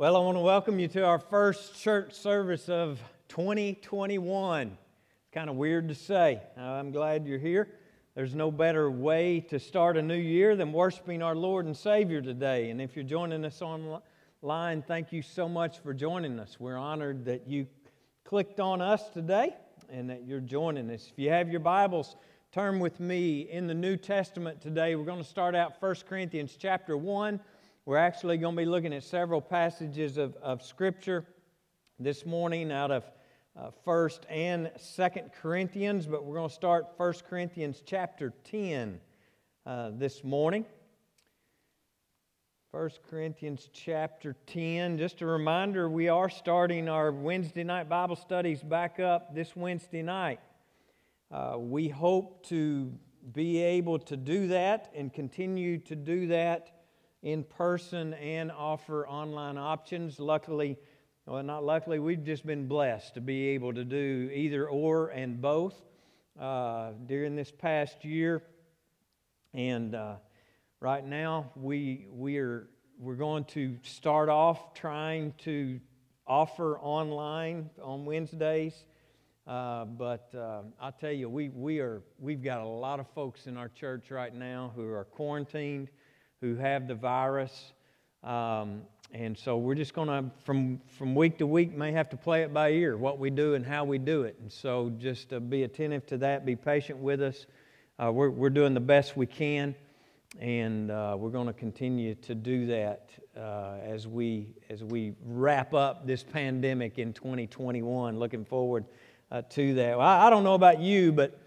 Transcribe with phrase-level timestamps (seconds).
[0.00, 3.00] Well, I want to welcome you to our first church service of
[3.30, 4.68] 2021.
[4.68, 4.76] It's
[5.32, 6.40] Kind of weird to say.
[6.56, 7.66] Uh, I'm glad you're here.
[8.14, 12.22] There's no better way to start a new year than worshiping our Lord and Savior
[12.22, 12.70] today.
[12.70, 16.60] And if you're joining us online, thank you so much for joining us.
[16.60, 17.66] We're honored that you
[18.22, 19.56] clicked on us today
[19.90, 21.08] and that you're joining us.
[21.10, 22.14] If you have your Bibles,
[22.52, 24.94] turn with me in the New Testament today.
[24.94, 27.40] We're going to start out 1 Corinthians chapter 1.
[27.88, 31.24] We're actually going to be looking at several passages of, of Scripture
[31.98, 33.02] this morning out of
[33.58, 39.00] uh, 1st and 2nd Corinthians, but we're going to start 1 Corinthians chapter 10
[39.64, 40.66] uh, this morning.
[42.72, 44.98] 1 Corinthians chapter 10.
[44.98, 50.02] Just a reminder, we are starting our Wednesday night Bible studies back up this Wednesday
[50.02, 50.40] night.
[51.30, 52.92] Uh, we hope to
[53.32, 56.74] be able to do that and continue to do that
[57.22, 60.20] in person and offer online options.
[60.20, 60.76] Luckily,
[61.26, 65.40] well, not luckily, we've just been blessed to be able to do either or and
[65.40, 65.74] both
[66.40, 68.42] uh, during this past year.
[69.52, 70.16] And uh,
[70.80, 75.80] right now, we, we are, we're going to start off trying to
[76.26, 78.74] offer online on Wednesdays.
[79.46, 83.46] Uh, but uh, I'll tell you, we, we are, we've got a lot of folks
[83.46, 85.88] in our church right now who are quarantined
[86.40, 87.72] who have the virus.
[88.22, 92.16] Um, and so we're just going to, from, from week to week, may have to
[92.16, 94.36] play it by ear, what we do and how we do it.
[94.40, 97.46] And so just uh, be attentive to that, be patient with us.
[97.98, 99.74] Uh, we're, we're doing the best we can,
[100.38, 105.72] and uh, we're going to continue to do that uh, as, we, as we wrap
[105.72, 108.18] up this pandemic in 2021.
[108.18, 108.84] Looking forward
[109.32, 109.98] uh, to that.
[109.98, 111.40] Well, I, I don't know about you, but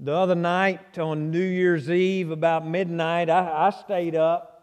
[0.00, 4.54] the other night on New Year's Eve, about midnight, I, I stayed up.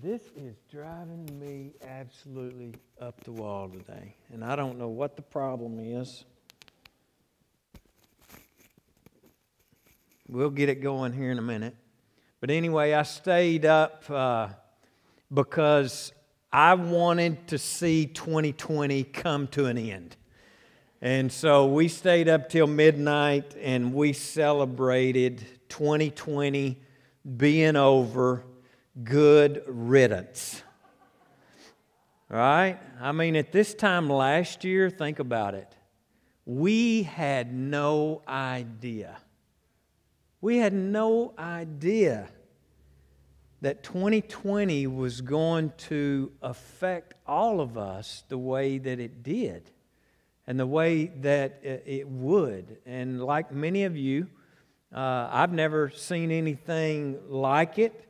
[0.00, 4.16] This is driving me absolutely up the wall today.
[4.32, 6.24] And I don't know what the problem is.
[10.28, 11.76] We'll get it going here in a minute.
[12.40, 14.48] But anyway, I stayed up uh,
[15.32, 16.12] because
[16.52, 20.16] I wanted to see 2020 come to an end.
[21.04, 26.80] And so we stayed up till midnight and we celebrated 2020
[27.36, 28.44] being over,
[29.02, 30.62] good riddance.
[32.28, 32.78] Right?
[33.00, 35.76] I mean, at this time last year, think about it.
[36.46, 39.18] We had no idea.
[40.40, 42.28] We had no idea
[43.60, 49.71] that 2020 was going to affect all of us the way that it did
[50.46, 52.78] and the way that it would.
[52.86, 54.28] And like many of you,
[54.94, 58.06] uh, I've never seen anything like it.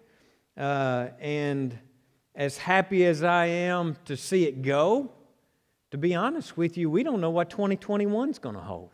[0.56, 1.78] Uh, and
[2.34, 5.12] as happy as I am to see it go,
[5.90, 8.90] to be honest with you, we don't know what 2021 is going to hold.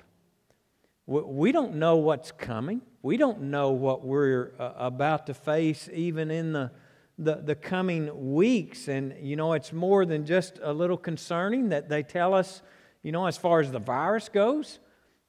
[1.06, 2.82] We don't know what's coming.
[3.02, 6.70] We don't know what we're uh, about to face even in the,
[7.16, 8.88] the, the coming weeks.
[8.88, 12.60] And, you know, it's more than just a little concerning that they tell us
[13.08, 14.80] you know, as far as the virus goes,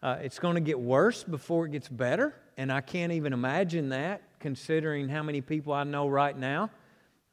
[0.04, 2.36] uh, it's going to get worse before it gets better.
[2.58, 6.72] And I can't even imagine that, considering how many people I know right now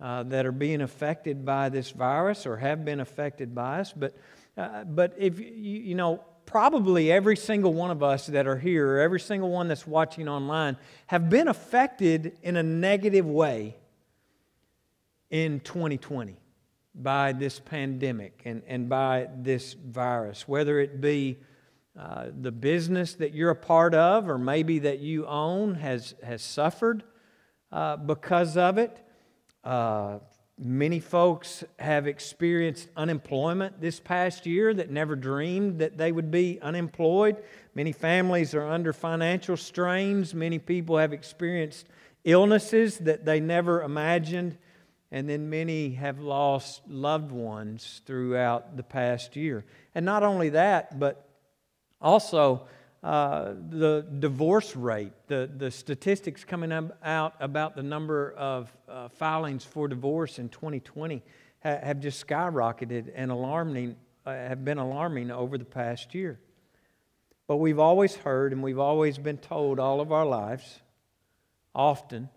[0.01, 3.93] uh, that are being affected by this virus or have been affected by us.
[3.93, 4.15] But,
[4.57, 8.89] uh, but if you, you know, probably every single one of us that are here,
[8.89, 10.77] or every single one that's watching online,
[11.09, 13.75] have been affected in a negative way
[15.29, 16.37] in 2020
[17.03, 21.39] by this pandemic and, and by this virus, whether it be
[21.99, 26.43] uh, the business that you're a part of or maybe that you own has, has
[26.43, 27.03] suffered
[27.73, 29.01] uh, because of it.
[29.65, 30.19] Uh,
[30.59, 36.59] many folks have experienced unemployment this past year that never dreamed that they would be
[36.63, 37.37] unemployed.
[37.75, 40.35] Many families are under financial strains.
[40.35, 41.87] Many people have experienced
[42.25, 44.57] illnesses that they never imagined
[45.11, 49.65] and then many have lost loved ones throughout the past year.
[49.95, 51.29] And not only that, but
[52.01, 52.67] also
[53.03, 56.73] uh, the divorce rate, the, the statistics coming
[57.05, 61.23] out about the number of uh, filings for divorce in 2020
[61.63, 63.95] ha- have just skyrocketed and alarming,
[64.27, 66.41] uh, have been alarming over the past year.
[67.47, 70.81] But we've always heard and we've always been told all of our lives,
[71.77, 72.29] often,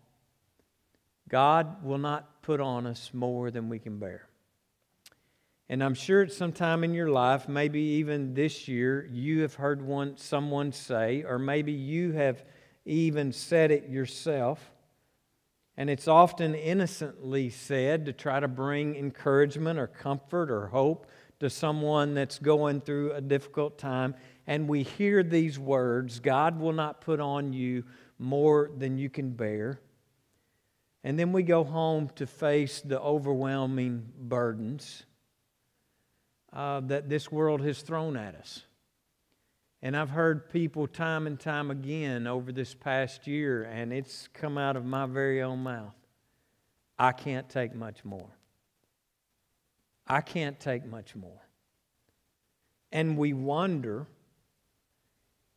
[1.27, 4.27] God will not put on us more than we can bear.
[5.71, 9.53] And I'm sure at some time in your life, maybe even this year, you have
[9.53, 12.43] heard one, someone say, or maybe you have
[12.85, 14.71] even said it yourself.
[15.77, 21.05] And it's often innocently said to try to bring encouragement or comfort or hope
[21.39, 24.15] to someone that's going through a difficult time.
[24.47, 27.83] And we hear these words God will not put on you
[28.17, 29.79] more than you can bear.
[31.03, 35.03] And then we go home to face the overwhelming burdens
[36.51, 38.63] uh, that this world has thrown at us.
[39.81, 44.57] And I've heard people time and time again over this past year, and it's come
[44.57, 45.93] out of my very own mouth
[46.99, 48.29] I can't take much more.
[50.05, 51.47] I can't take much more.
[52.91, 54.05] And we wonder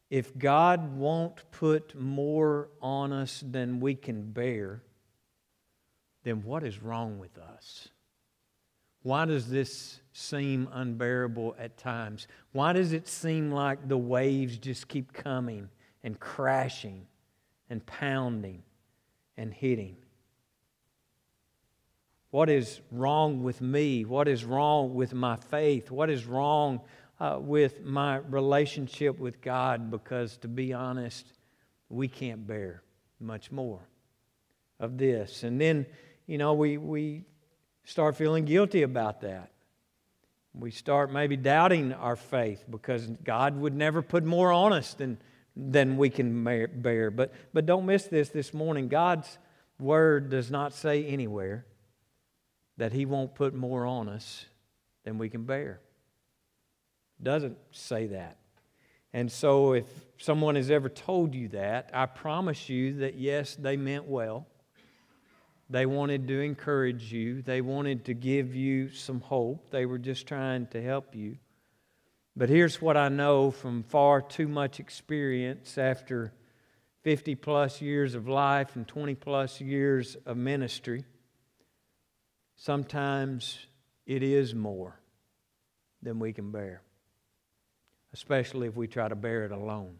[0.09, 4.83] if God won't put more on us than we can bear,
[6.25, 7.89] then what is wrong with us?
[9.03, 12.29] Why does this seem unbearable at times?
[12.53, 15.69] Why does it seem like the waves just keep coming
[16.05, 17.07] and crashing
[17.69, 18.63] and pounding
[19.37, 19.97] and hitting?
[22.31, 24.05] What is wrong with me?
[24.05, 25.91] What is wrong with my faith?
[25.91, 26.81] What is wrong
[27.21, 29.91] uh, with my relationship with God?
[29.91, 31.27] Because to be honest,
[31.89, 32.83] we can't bear
[33.21, 33.81] much more
[34.81, 35.43] of this.
[35.43, 35.87] And then,
[36.33, 37.27] you know, we, we
[37.85, 39.51] start feeling guilty about that.
[40.55, 45.19] We start maybe doubting our faith because God would never put more on us than,
[45.55, 47.11] than we can bear.
[47.11, 48.89] But, but don't miss this this morning.
[48.89, 49.37] God's
[49.79, 51.67] word does not say anywhere
[52.79, 54.47] that He won't put more on us
[55.05, 55.81] than we can bear.
[57.23, 58.39] Doesn't say that.
[59.13, 59.85] And so if
[60.17, 64.47] someone has ever told you that, I promise you that yes, they meant well.
[65.73, 69.71] They wanted to encourage you, they wanted to give you some hope.
[69.71, 71.39] They were just trying to help you.
[72.37, 76.35] But here's what I know from far too much experience after
[77.05, 81.07] 50 plus years of life and 20 plus years of ministry.
[82.57, 83.59] Sometimes
[84.05, 85.01] it is more
[86.03, 86.83] than we can bear,
[88.13, 89.95] especially if we try to bear it alone.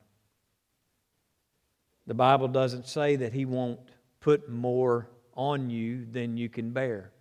[2.07, 3.81] The Bible doesn't say that He won't
[4.21, 7.13] put more on you than you can bear.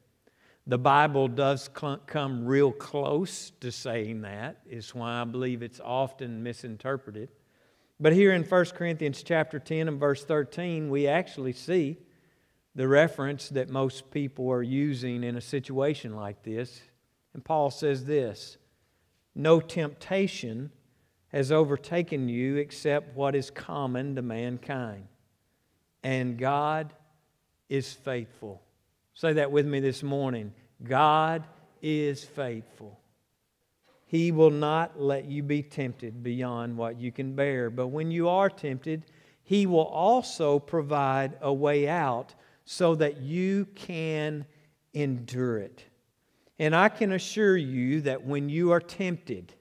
[0.67, 6.43] The Bible does come real close to saying that, is why I believe it's often
[6.43, 7.29] misinterpreted.
[7.99, 11.97] But here in 1 Corinthians chapter 10 and verse 13, we actually see
[12.75, 16.81] the reference that most people are using in a situation like this.
[17.33, 18.57] And Paul says this
[19.35, 20.71] No temptation
[21.29, 25.07] has overtaken you except what is common to mankind.
[26.03, 26.93] And God
[27.71, 28.61] is faithful.
[29.13, 30.53] Say that with me this morning.
[30.83, 31.47] God
[31.81, 32.99] is faithful.
[34.05, 37.69] He will not let you be tempted beyond what you can bear.
[37.69, 39.05] But when you are tempted,
[39.41, 42.35] He will also provide a way out
[42.65, 44.45] so that you can
[44.93, 45.85] endure it.
[46.59, 49.53] And I can assure you that when you are tempted,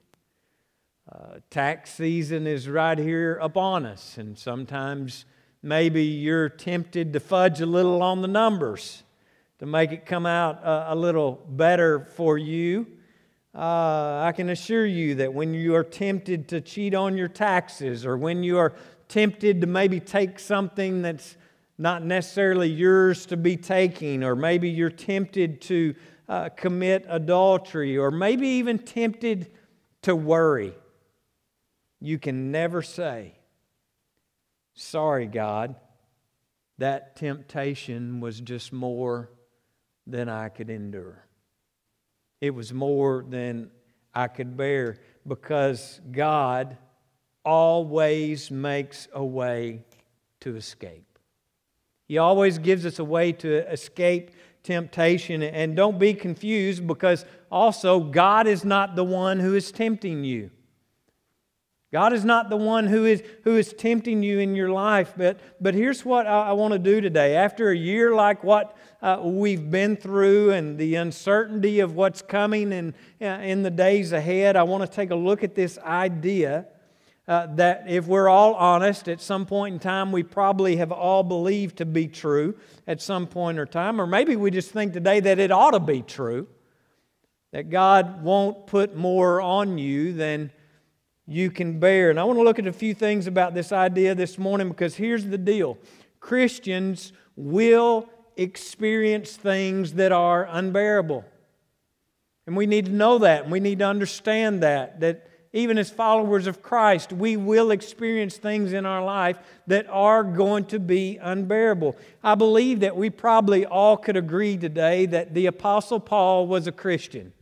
[1.09, 5.23] uh, tax season is right here upon us, and sometimes
[5.63, 9.03] Maybe you're tempted to fudge a little on the numbers
[9.59, 12.87] to make it come out a, a little better for you.
[13.53, 18.05] Uh, I can assure you that when you are tempted to cheat on your taxes
[18.05, 18.73] or when you are
[19.07, 21.35] tempted to maybe take something that's
[21.77, 25.95] not necessarily yours to be taking, or maybe you're tempted to
[26.29, 29.51] uh, commit adultery, or maybe even tempted
[30.03, 30.73] to worry,
[31.99, 33.33] you can never say,
[34.81, 35.75] Sorry, God,
[36.79, 39.29] that temptation was just more
[40.07, 41.23] than I could endure.
[42.41, 43.69] It was more than
[44.11, 44.97] I could bear
[45.27, 46.77] because God
[47.45, 49.83] always makes a way
[50.39, 51.19] to escape.
[52.07, 54.31] He always gives us a way to escape
[54.63, 55.43] temptation.
[55.43, 60.49] And don't be confused because also God is not the one who is tempting you.
[61.91, 65.13] God is not the one who is, who is tempting you in your life.
[65.17, 67.35] But, but here's what I, I want to do today.
[67.35, 72.71] After a year like what uh, we've been through and the uncertainty of what's coming
[72.71, 76.65] in, uh, in the days ahead, I want to take a look at this idea
[77.27, 81.23] uh, that, if we're all honest, at some point in time, we probably have all
[81.23, 82.55] believed to be true
[82.87, 83.99] at some point or time.
[83.99, 86.47] Or maybe we just think today that it ought to be true.
[87.51, 90.51] That God won't put more on you than
[91.27, 92.09] you can bear.
[92.09, 94.95] And I want to look at a few things about this idea this morning because
[94.95, 95.77] here's the deal
[96.19, 101.25] Christians will experience things that are unbearable.
[102.47, 105.89] And we need to know that, and we need to understand that, that even as
[105.89, 109.37] followers of Christ, we will experience things in our life
[109.67, 111.97] that are going to be unbearable.
[112.23, 116.71] I believe that we probably all could agree today that the Apostle Paul was a
[116.71, 117.33] Christian.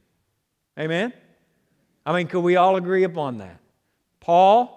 [0.78, 1.14] Amen?
[2.06, 3.60] I mean, could we all agree upon that?
[4.20, 4.76] Paul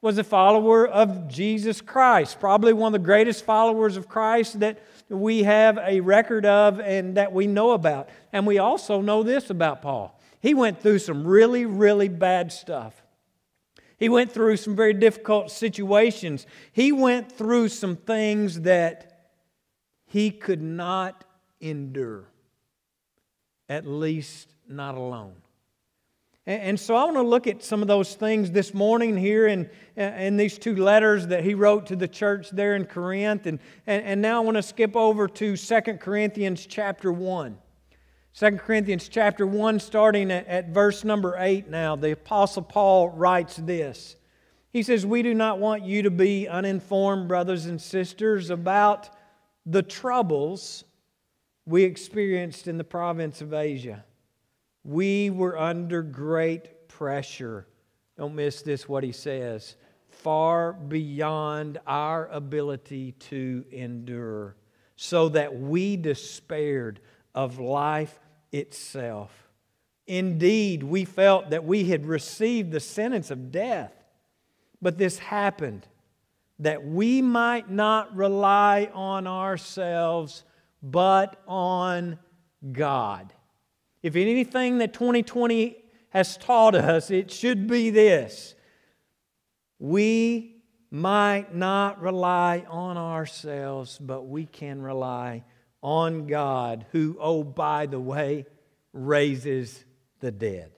[0.00, 4.78] was a follower of Jesus Christ, probably one of the greatest followers of Christ that
[5.08, 8.08] we have a record of and that we know about.
[8.32, 13.00] And we also know this about Paul he went through some really, really bad stuff.
[13.96, 16.48] He went through some very difficult situations.
[16.72, 19.30] He went through some things that
[20.04, 21.24] he could not
[21.60, 22.24] endure,
[23.68, 25.34] at least not alone.
[26.44, 29.70] And so I want to look at some of those things this morning here in,
[29.96, 33.46] in these two letters that he wrote to the church there in Corinth.
[33.46, 37.56] And, and, and now I want to skip over to 2 Corinthians chapter 1.
[38.34, 43.56] 2 Corinthians chapter 1, starting at, at verse number 8 now, the Apostle Paul writes
[43.56, 44.16] this.
[44.72, 49.10] He says, We do not want you to be uninformed, brothers and sisters, about
[49.64, 50.82] the troubles
[51.66, 54.04] we experienced in the province of Asia.
[54.84, 57.66] We were under great pressure.
[58.16, 59.76] Don't miss this, what he says.
[60.08, 64.56] Far beyond our ability to endure,
[64.96, 67.00] so that we despaired
[67.34, 68.20] of life
[68.52, 69.30] itself.
[70.06, 73.92] Indeed, we felt that we had received the sentence of death,
[74.82, 75.86] but this happened
[76.58, 80.44] that we might not rely on ourselves,
[80.82, 82.18] but on
[82.70, 83.32] God.
[84.02, 85.76] If anything that 2020
[86.10, 88.54] has taught us, it should be this
[89.78, 95.42] we might not rely on ourselves, but we can rely
[95.82, 98.46] on God, who, oh, by the way,
[98.92, 99.84] raises
[100.20, 100.70] the dead.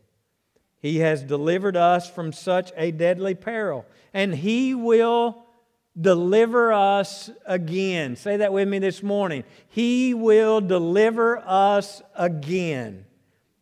[0.81, 5.45] He has delivered us from such a deadly peril, and He will
[6.01, 8.17] deliver us again.
[8.17, 9.45] Say that with me this morning.
[9.69, 13.05] He will deliver us again.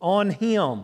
[0.03, 0.83] On Him,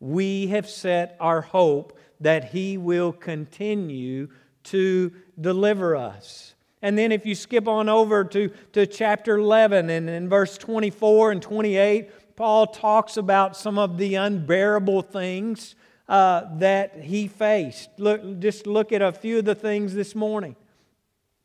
[0.00, 4.28] we have set our hope that He will continue
[4.64, 6.54] to deliver us.
[6.82, 11.32] And then if you skip on over to, to chapter 11 and in verse 24
[11.32, 15.76] and 28, Paul talks about some of the unbearable things
[16.08, 17.90] uh, that he faced.
[17.98, 20.56] Look, just look at a few of the things this morning.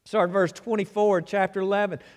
[0.05, 1.99] Start verse 24, chapter 11.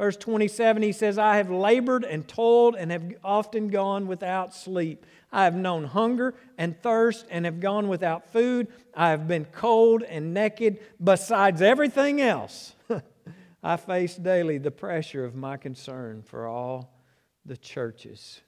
[0.00, 5.04] Verse 27, he says, I have labored and toiled and have often gone without sleep.
[5.30, 8.68] I have known hunger and thirst and have gone without food.
[8.94, 10.78] I have been cold and naked.
[11.04, 12.74] Besides everything else,
[13.62, 16.94] I face daily the pressure of my concern for all
[17.44, 18.40] the churches.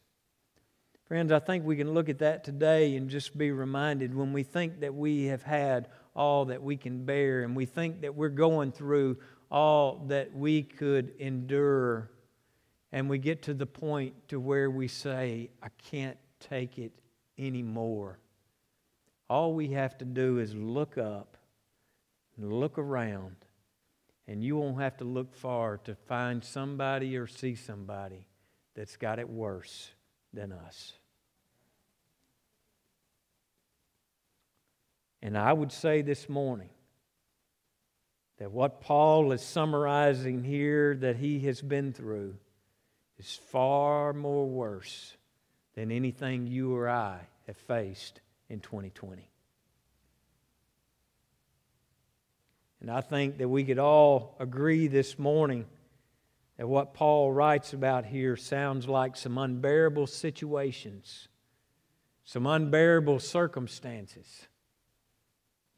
[1.04, 4.42] Friends, I think we can look at that today and just be reminded when we
[4.42, 8.31] think that we have had all that we can bear and we think that we're
[8.31, 9.19] going through
[9.53, 12.11] all that we could endure.
[12.91, 16.93] And we get to the point to where we say i can't take it
[17.39, 18.19] anymore.
[19.29, 21.37] All we have to do is look up
[22.37, 23.37] and look around
[24.27, 28.27] and you won't have to look far to find somebody or see somebody
[28.75, 29.91] that's got it worse
[30.33, 30.95] than us.
[35.23, 36.71] And i would say this morning
[38.43, 42.35] that what Paul is summarizing here that he has been through
[43.17, 45.17] is far more worse
[45.77, 49.31] than anything you or I have faced in 2020.
[52.81, 55.65] And I think that we could all agree this morning
[56.57, 61.29] that what Paul writes about here sounds like some unbearable situations,
[62.25, 64.49] some unbearable circumstances.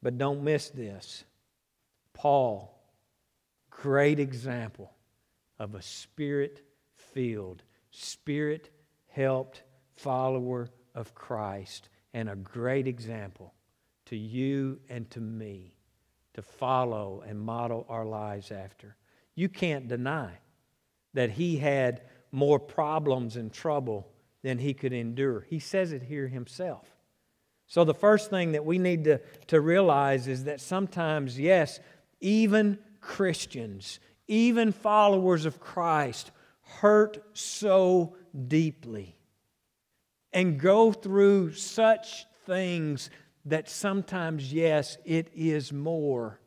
[0.01, 1.25] But don't miss this.
[2.15, 2.81] Paul,
[3.69, 4.91] great example
[5.59, 6.63] of a spirit
[6.95, 8.71] filled, spirit
[9.09, 13.53] helped follower of Christ, and a great example
[14.05, 15.75] to you and to me
[16.33, 18.95] to follow and model our lives after.
[19.35, 20.39] You can't deny
[21.13, 24.07] that he had more problems and trouble
[24.41, 25.45] than he could endure.
[25.49, 26.87] He says it here himself.
[27.67, 31.79] So, the first thing that we need to, to realize is that sometimes, yes,
[32.19, 36.31] even Christians, even followers of Christ,
[36.61, 38.15] hurt so
[38.47, 39.15] deeply
[40.33, 43.09] and go through such things
[43.45, 46.39] that sometimes, yes, it is more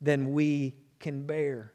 [0.00, 1.72] than we can bear.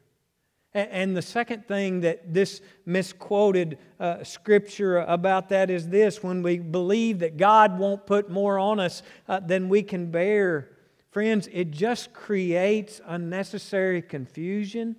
[0.72, 6.58] And the second thing that this misquoted uh, scripture about that is this when we
[6.58, 10.70] believe that God won't put more on us uh, than we can bear,
[11.14, 14.96] friends, it just creates unnecessary confusion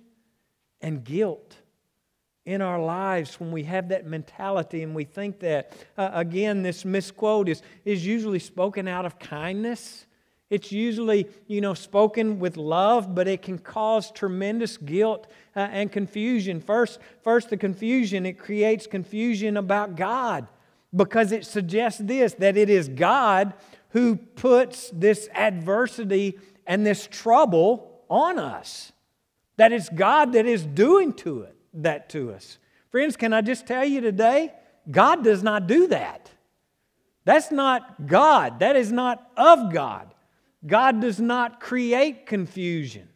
[0.80, 1.54] and guilt
[2.44, 5.72] in our lives when we have that mentality and we think that.
[5.96, 10.06] Uh, again, this misquote is, is usually spoken out of kindness
[10.48, 15.90] it's usually, you know, spoken with love, but it can cause tremendous guilt uh, and
[15.90, 16.60] confusion.
[16.60, 20.46] First, first the confusion, it creates confusion about God
[20.94, 23.54] because it suggests this that it is God
[23.90, 28.92] who puts this adversity and this trouble on us.
[29.56, 32.58] That it's God that is doing to it that to us.
[32.90, 34.52] Friends, can I just tell you today?
[34.90, 36.30] God does not do that.
[37.24, 38.60] That's not God.
[38.60, 40.14] That is not of God.
[40.66, 43.08] God does not create confusion.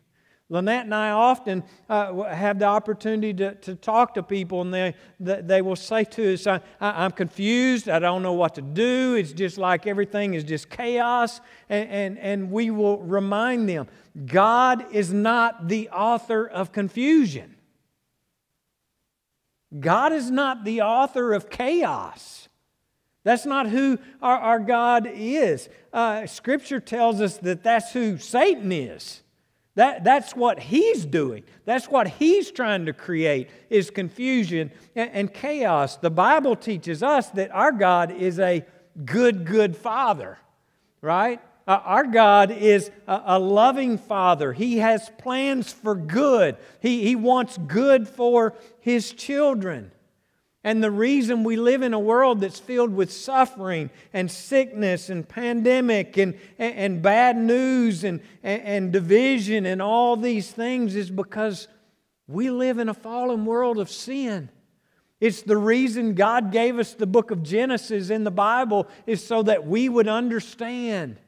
[0.53, 4.95] Lynette and I often uh, have the opportunity to, to talk to people, and they,
[5.21, 7.89] they will say to us, I, am confused.
[7.89, 9.15] I don't know what to do.
[9.15, 11.41] It's just like everything is just chaos.
[11.69, 13.87] And, and, and we will remind them
[14.27, 17.55] God is not the author of confusion,
[19.79, 22.49] God is not the author of chaos.
[23.23, 25.69] That's not who our, our God is.
[25.93, 29.23] Uh, scripture tells us that that's who Satan is.
[29.77, 31.45] That, that's what he's doing.
[31.65, 35.97] That's what he's trying to create is confusion and, and chaos.
[35.97, 38.65] The Bible teaches us that our God is a
[39.05, 40.39] good, good father,
[41.01, 41.41] right?
[41.69, 44.53] Uh, our God is a, a, loving father.
[44.53, 46.57] He has plans for good.
[46.81, 49.93] He, he wants good for his children.
[50.63, 55.27] And the reason we live in a world that's filled with suffering and sickness and
[55.27, 61.11] pandemic and, and, and bad news and, and, and division and all these things is
[61.11, 61.67] because
[62.29, 64.51] we live in a fallen world of sin.
[65.19, 69.43] It's the reason God gave us the book of Genesis in the Bible is so
[69.43, 71.19] that we would understand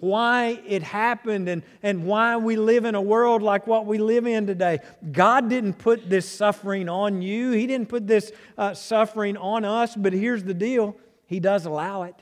[0.00, 4.26] why it happened and, and why we live in a world like what we live
[4.26, 4.78] in today.
[5.12, 9.94] God didn't put this suffering on you, He didn't put this uh, suffering on us,
[9.94, 12.16] but here's the deal He does allow it.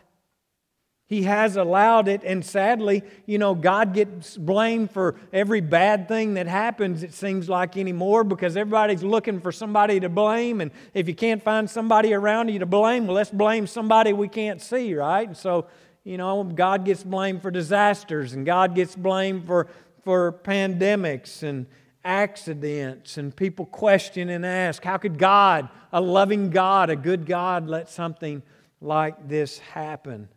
[1.08, 6.34] He has allowed it, and sadly, you know, God gets blamed for every bad thing
[6.34, 10.60] that happens, it seems like anymore, because everybody's looking for somebody to blame.
[10.60, 14.28] And if you can't find somebody around you to blame, well, let's blame somebody we
[14.28, 15.26] can't see, right?
[15.26, 15.66] And so
[16.04, 19.68] you know, God gets blamed for disasters and God gets blamed for,
[20.02, 21.66] for pandemics and
[22.04, 27.68] accidents, and people question and ask, how could God, a loving God, a good God,
[27.68, 28.42] let something
[28.80, 30.28] like this happen?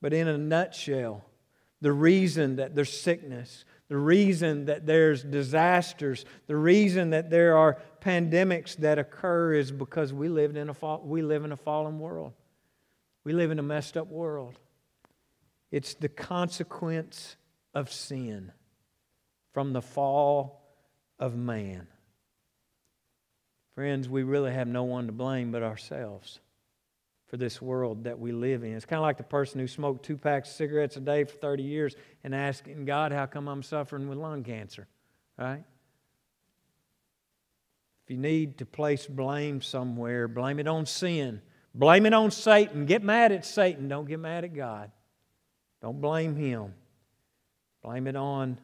[0.00, 1.24] But in a nutshell,
[1.80, 7.78] the reason that there's sickness, the reason that there's disasters, the reason that there are
[8.00, 12.32] pandemics that occur is because we, lived in a, we live in a fallen world.
[13.22, 14.58] We live in a messed up world.
[15.70, 17.36] It's the consequence
[17.74, 18.52] of sin
[19.52, 20.62] from the fall
[21.18, 21.88] of man.
[23.74, 26.40] Friends, we really have no one to blame but ourselves
[27.26, 28.74] for this world that we live in.
[28.74, 31.36] It's kind of like the person who smoked two packs of cigarettes a day for
[31.36, 34.86] 30 years and asking God, How come I'm suffering with lung cancer?
[35.36, 35.64] Right?
[38.04, 41.42] If you need to place blame somewhere, blame it on sin.
[41.74, 42.86] Blame it on Satan.
[42.86, 43.88] Get mad at Satan.
[43.88, 44.90] Don't get mad at God.
[45.82, 46.74] Don't blame him.
[47.82, 48.58] Blame it on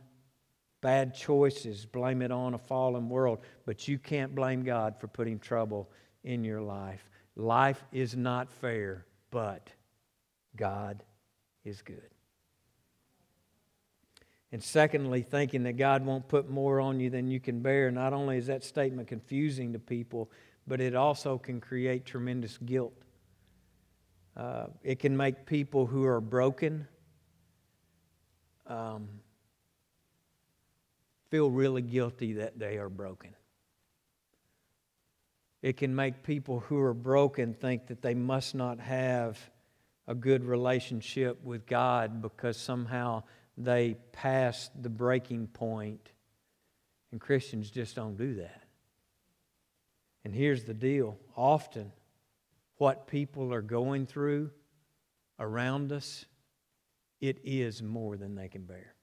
[0.80, 1.86] bad choices.
[1.86, 3.40] Blame it on a fallen world.
[3.64, 5.90] But you can't blame God for putting trouble
[6.24, 7.08] in your life.
[7.36, 9.70] Life is not fair, but
[10.56, 11.02] God
[11.64, 12.10] is good.
[14.50, 18.12] And secondly, thinking that God won't put more on you than you can bear, not
[18.12, 20.30] only is that statement confusing to people,
[20.66, 22.92] but it also can create tremendous guilt.
[24.36, 26.86] Uh, it can make people who are broken
[28.72, 29.08] um,
[31.30, 33.34] feel really guilty that they are broken.
[35.60, 39.38] It can make people who are broken think that they must not have
[40.08, 43.22] a good relationship with God because somehow
[43.56, 46.10] they passed the breaking point.
[47.12, 48.62] And Christians just don't do that.
[50.24, 51.92] And here's the deal often,
[52.78, 54.50] what people are going through
[55.38, 56.24] around us
[57.22, 58.94] it is more than they can bear.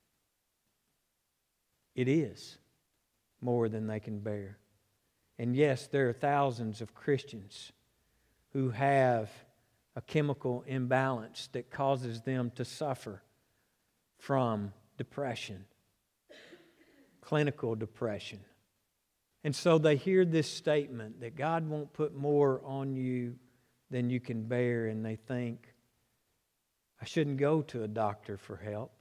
[1.96, 2.58] It is
[3.42, 4.58] more than they can bear.
[5.40, 7.72] And yes, there are thousands of Christians
[8.52, 9.32] who have
[9.96, 13.24] a chemical imbalance that causes them to suffer
[14.18, 15.64] from depression,
[17.22, 18.40] clinical depression.
[19.46, 23.36] And so they hear this statement that God won't put more on you
[23.90, 25.74] than you can bear, and they think,
[27.02, 28.92] I shouldn't go to a doctor for help.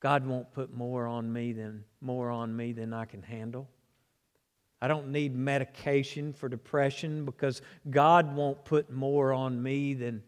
[0.00, 3.68] God won't put more on me than more on me than I can handle.
[4.80, 10.22] I don't need medication for depression because God won't put more on me than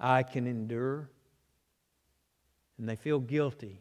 [0.00, 1.08] I can endure.
[2.78, 3.80] And they feel guilty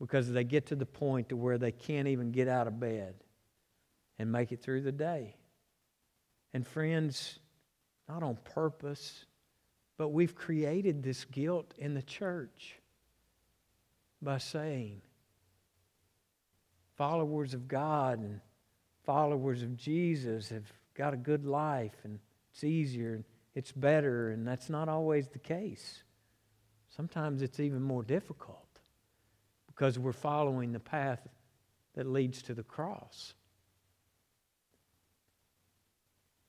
[0.00, 3.14] because they get to the point to where they can't even get out of bed
[4.18, 5.36] and make it through the day.
[6.52, 7.38] And friends,
[8.08, 9.24] not on purpose,
[9.96, 12.80] but we've created this guilt in the church
[14.20, 15.02] by saying,
[16.96, 18.40] followers of God and
[19.04, 22.18] followers of Jesus have got a good life and
[22.52, 23.24] it's easier, and
[23.54, 26.02] it's better, and that's not always the case.
[26.94, 28.80] Sometimes it's even more difficult
[29.66, 31.26] because we're following the path
[31.94, 33.32] that leads to the cross.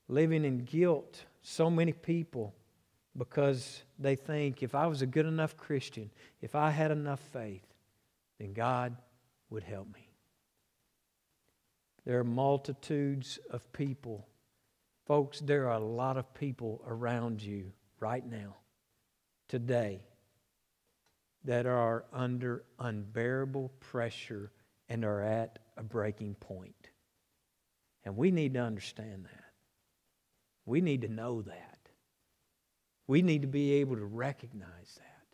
[0.08, 2.54] Living in guilt, so many people
[3.16, 7.66] because they think if I was a good enough Christian, if I had enough faith,
[8.38, 8.96] then God
[9.50, 10.10] would help me.
[12.04, 14.26] There are multitudes of people.
[15.06, 18.56] Folks, there are a lot of people around you right now,
[19.48, 20.02] today,
[21.44, 24.50] that are under unbearable pressure
[24.88, 26.90] and are at a breaking point.
[28.04, 29.44] And we need to understand that.
[30.66, 31.73] We need to know that.
[33.06, 35.26] We need to be able to recognize that.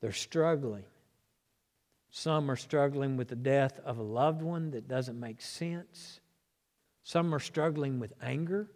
[0.00, 0.84] They're struggling.
[2.10, 6.20] Some are struggling with the death of a loved one that doesn't make sense.
[7.02, 8.70] Some are struggling with anger.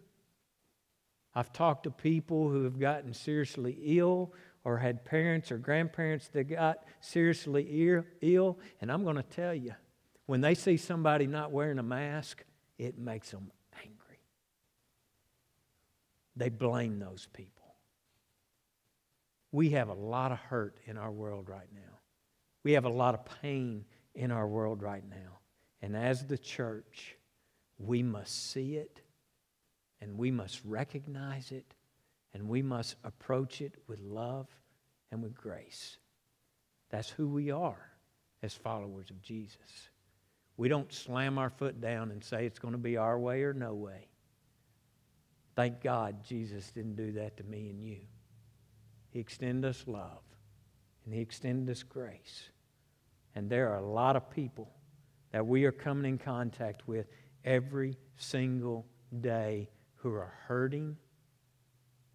[1.33, 4.33] I've talked to people who have gotten seriously ill
[4.63, 9.73] or had parents or grandparents that got seriously ill, and I'm going to tell you,
[10.25, 12.43] when they see somebody not wearing a mask,
[12.77, 13.51] it makes them
[16.39, 17.75] they blame those people.
[19.51, 21.99] We have a lot of hurt in our world right now.
[22.63, 25.39] We have a lot of pain in our world right now.
[25.81, 27.15] And as the church,
[27.77, 29.01] we must see it
[30.01, 31.73] and we must recognize it
[32.33, 34.47] and we must approach it with love
[35.11, 35.97] and with grace.
[36.89, 37.89] That's who we are
[38.43, 39.89] as followers of Jesus.
[40.57, 43.53] We don't slam our foot down and say it's going to be our way or
[43.53, 44.08] no way.
[45.59, 47.97] Thank God Jesus didn't do that to me and you.
[49.09, 50.21] He extended us love
[51.03, 52.47] and He extended us grace.
[53.35, 54.71] And there are a lot of people
[55.33, 57.07] that we are coming in contact with
[57.43, 58.85] every single
[59.19, 60.95] day who are hurting,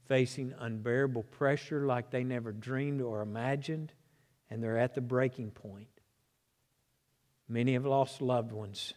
[0.09, 3.93] facing unbearable pressure like they never dreamed or imagined,
[4.49, 5.89] and they're at the breaking point.
[7.47, 8.95] Many have lost loved ones.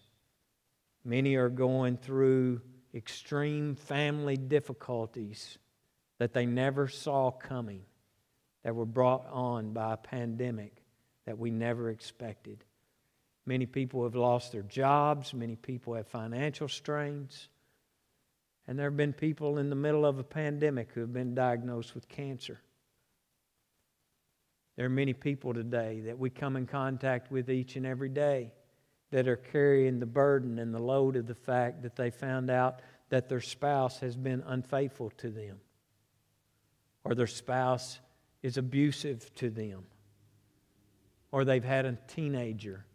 [1.03, 2.61] Many are going through
[2.97, 5.57] extreme family difficulties
[6.17, 7.83] that they never saw coming,
[8.63, 10.83] that were brought on by a pandemic
[11.25, 12.63] that we never expected.
[13.45, 17.47] Many people have lost their jobs, many people have financial strains.
[18.67, 21.95] And there have been people in the middle of a pandemic who have been diagnosed
[21.95, 22.59] with cancer.
[24.75, 28.51] There are many people today that we come in contact with each and every day
[29.11, 32.81] that are carrying the burden and the load of the fact that they found out
[33.09, 35.59] that their spouse has been unfaithful to them.
[37.03, 37.99] Or their spouse
[38.43, 39.85] is abusive to them.
[41.31, 42.85] Or they've had a teenager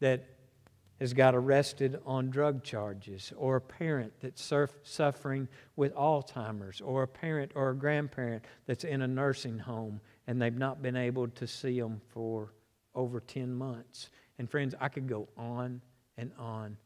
[0.00, 0.24] that
[0.98, 7.04] has got arrested on drug charges, or a parent that's surf- suffering with Alzheimer's, or
[7.04, 11.26] a parent or a grandparent that's in a nursing home and they've not been able
[11.26, 12.52] to see them for
[12.94, 14.10] over 10 months.
[14.38, 15.80] And friends, I could go on
[16.16, 16.76] and on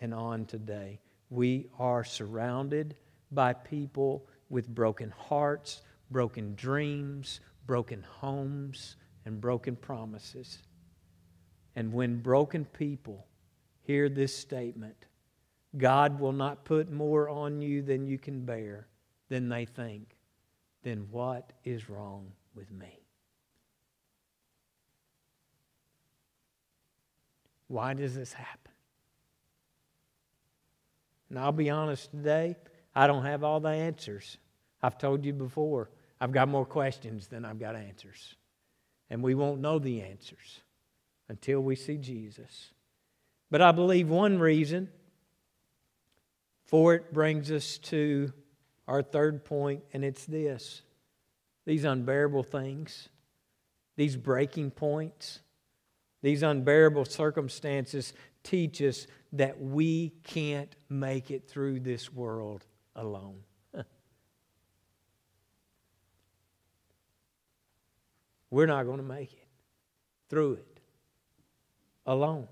[0.00, 1.00] and on today.
[1.30, 2.96] We are surrounded
[3.30, 10.58] by people with broken hearts, broken dreams, broken homes, and broken promises.
[11.74, 13.26] And when broken people
[13.82, 15.06] hear this statement,
[15.76, 18.88] God will not put more on you than you can bear,
[19.28, 20.16] than they think,
[20.82, 23.01] then what is wrong with me?
[27.72, 28.70] Why does this happen?
[31.30, 32.56] And I'll be honest today,
[32.94, 34.36] I don't have all the answers.
[34.82, 35.88] I've told you before,
[36.20, 38.36] I've got more questions than I've got answers.
[39.08, 40.60] And we won't know the answers
[41.30, 42.72] until we see Jesus.
[43.50, 44.90] But I believe one reason
[46.66, 48.34] for it brings us to
[48.86, 50.82] our third point, and it's this
[51.64, 53.08] these unbearable things,
[53.96, 55.40] these breaking points,
[56.22, 62.64] these unbearable circumstances teach us that we can't make it through this world
[62.96, 63.40] alone.
[68.50, 69.48] We're not going to make it
[70.28, 70.80] through it
[72.06, 72.48] alone.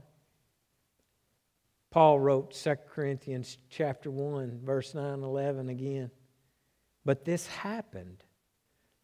[1.91, 6.11] Paul wrote 2 Corinthians chapter 1 verse 9 11 again.
[7.05, 8.23] But this happened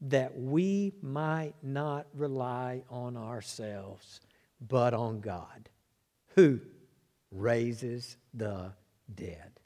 [0.02, 4.20] that we might not rely on ourselves,
[4.60, 5.68] but on God,
[6.34, 6.60] who
[7.30, 8.72] raises the
[9.12, 9.60] dead.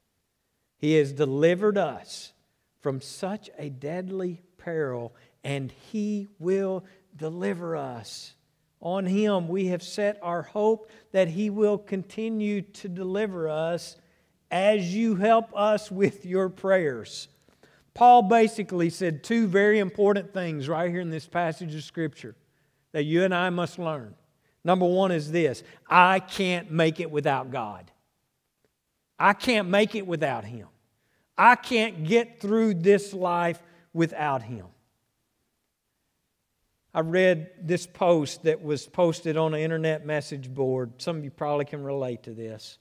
[0.76, 2.32] He has delivered us
[2.80, 8.34] from such a deadly peril, and He will deliver us.
[8.80, 13.96] On Him we have set our hope that He will continue to deliver us
[14.50, 17.28] as you help us with your prayers.
[17.92, 22.34] Paul basically said two very important things right here in this passage of Scripture
[22.92, 24.14] that you and I must learn.
[24.64, 27.90] Number one is this I can't make it without God.
[29.18, 30.68] I can't make it without Him.
[31.36, 34.66] I can't get through this life without Him.
[36.92, 40.92] I read this post that was posted on an internet message board.
[40.98, 42.78] Some of you probably can relate to this.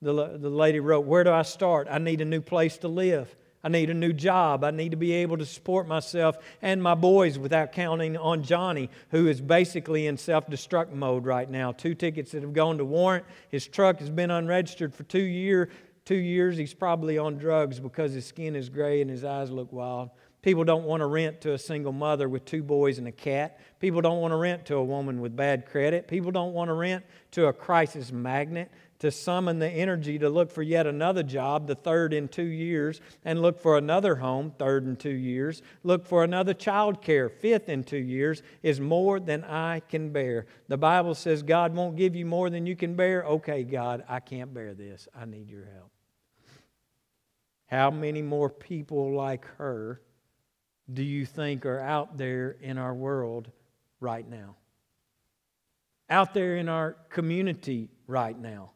[0.00, 1.88] The, the lady wrote, Where do I start?
[1.90, 3.34] I need a new place to live.
[3.64, 4.64] I need a new job.
[4.64, 8.90] I need to be able to support myself and my boys without counting on Johnny,
[9.10, 11.70] who is basically in self destruct mode right now.
[11.72, 13.24] Two tickets that have gone to warrant.
[13.50, 15.70] His truck has been unregistered for two, year,
[16.04, 16.56] two years.
[16.56, 20.10] He's probably on drugs because his skin is gray and his eyes look wild.
[20.42, 23.60] People don't want to rent to a single mother with two boys and a cat.
[23.78, 26.08] People don't want to rent to a woman with bad credit.
[26.08, 28.68] People don't want to rent to a crisis magnet
[29.02, 33.00] to summon the energy to look for yet another job, the third in two years,
[33.24, 37.68] and look for another home, third in two years, look for another child care, fifth
[37.68, 40.46] in two years, is more than I can bear.
[40.68, 43.24] The Bible says God won't give you more than you can bear.
[43.24, 45.08] Okay, God, I can't bear this.
[45.12, 45.90] I need your help.
[47.66, 50.00] How many more people like her
[50.92, 53.50] do you think are out there in our world
[53.98, 54.54] right now?
[56.08, 58.70] Out there in our community right now?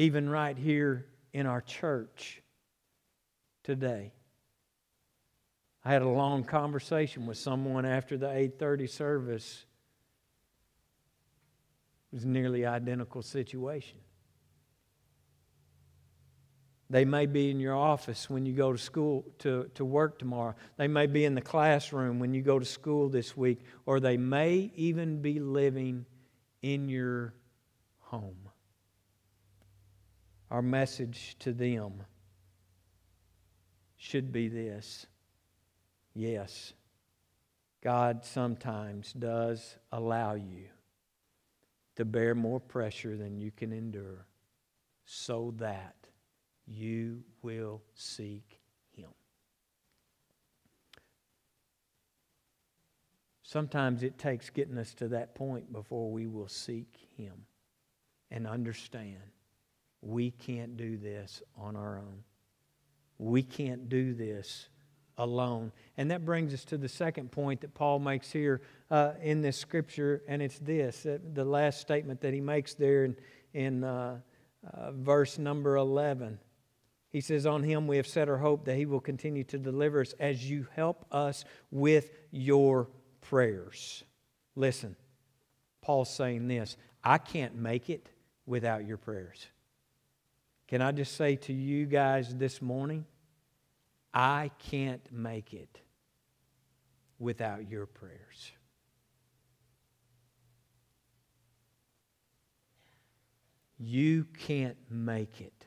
[0.00, 2.42] Even right here in our church
[3.62, 4.14] today.
[5.84, 9.66] I had a long conversation with someone after the 8:30 service.
[12.10, 13.98] It was a nearly identical situation.
[16.88, 20.54] They may be in your office when you go to school to, to work tomorrow.
[20.78, 24.16] They may be in the classroom when you go to school this week, or they
[24.16, 26.06] may even be living
[26.62, 27.34] in your
[27.98, 28.49] home
[30.50, 32.02] our message to them
[33.96, 35.06] should be this
[36.14, 36.72] yes,
[37.82, 40.66] God sometimes does allow you
[41.96, 44.26] to bear more pressure than you can endure
[45.04, 45.96] so that
[46.66, 48.60] you will seek
[48.92, 49.10] Him.
[53.42, 57.46] Sometimes it takes getting us to that point before we will seek Him
[58.30, 59.18] and understand
[60.02, 62.24] we can't do this on our own.
[63.18, 64.68] We can't do this
[65.18, 65.72] alone.
[65.96, 69.58] And that brings us to the second point that Paul makes here uh, in this
[69.58, 73.16] scripture, and it's this the last statement that he makes there in,
[73.52, 74.18] in uh,
[74.72, 76.38] uh verse number 11.
[77.10, 80.00] He says, On him we have set our hope that he will continue to deliver
[80.00, 82.88] us as you help us with your
[83.20, 84.04] prayers.
[84.54, 84.96] Listen,
[85.82, 88.08] Paul's saying this I can't make it
[88.46, 89.46] without your prayers.
[90.70, 93.04] Can I just say to you guys this morning,
[94.14, 95.80] I can't make it
[97.18, 98.52] without your prayers.
[103.80, 105.66] You can't make it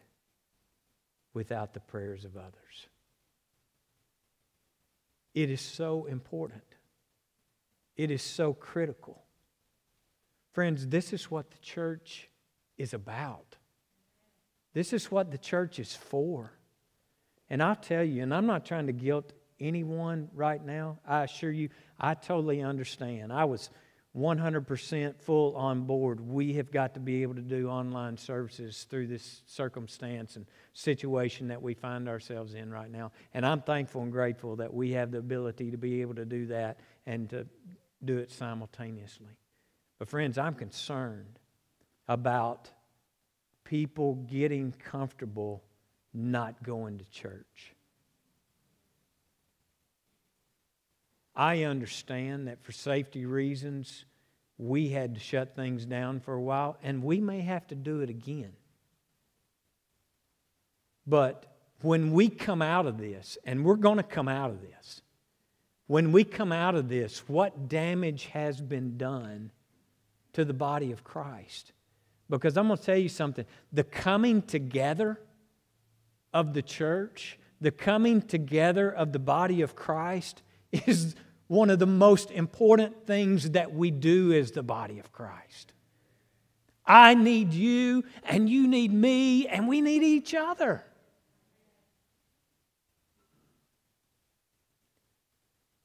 [1.33, 2.87] without the prayers of others.
[5.33, 6.63] It is so important.
[7.97, 9.21] It is so critical.
[10.53, 12.29] Friends, this is what the church
[12.77, 13.57] is about.
[14.73, 16.51] This is what the church is for.
[17.49, 20.99] And I'll tell you, and I'm not trying to guilt anyone right now.
[21.07, 23.31] I assure you, I totally understand.
[23.31, 23.69] I was
[24.15, 26.21] 100% full on board.
[26.21, 31.47] We have got to be able to do online services through this circumstance and situation
[31.47, 33.11] that we find ourselves in right now.
[33.33, 36.47] And I'm thankful and grateful that we have the ability to be able to do
[36.47, 37.47] that and to
[38.03, 39.37] do it simultaneously.
[39.97, 41.39] But, friends, I'm concerned
[42.07, 42.69] about
[43.63, 45.63] people getting comfortable
[46.13, 47.73] not going to church.
[51.35, 54.05] I understand that for safety reasons,
[54.57, 58.01] we had to shut things down for a while, and we may have to do
[58.01, 58.53] it again.
[61.07, 61.45] But
[61.81, 65.01] when we come out of this, and we're going to come out of this,
[65.87, 69.51] when we come out of this, what damage has been done
[70.33, 71.73] to the body of Christ?
[72.29, 75.19] Because I'm going to tell you something the coming together
[76.33, 81.15] of the church, the coming together of the body of Christ is
[81.47, 85.73] one of the most important things that we do as the body of Christ.
[86.85, 90.83] I need you, and you need me, and we need each other.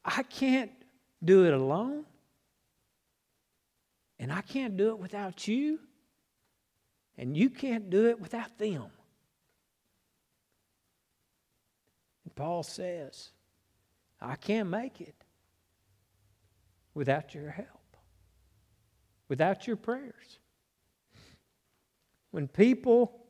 [0.05, 0.73] I can't
[1.23, 2.05] do it alone,
[4.19, 5.79] and I can't do it without you,
[7.19, 8.87] and you can't do it without them.
[12.25, 13.31] And Paul says,
[14.21, 15.17] I can't make it
[16.95, 17.97] without your help,
[19.29, 20.39] without your prayers.
[22.31, 23.27] When people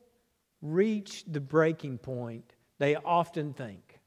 [0.61, 4.01] reach the breaking point, they often think,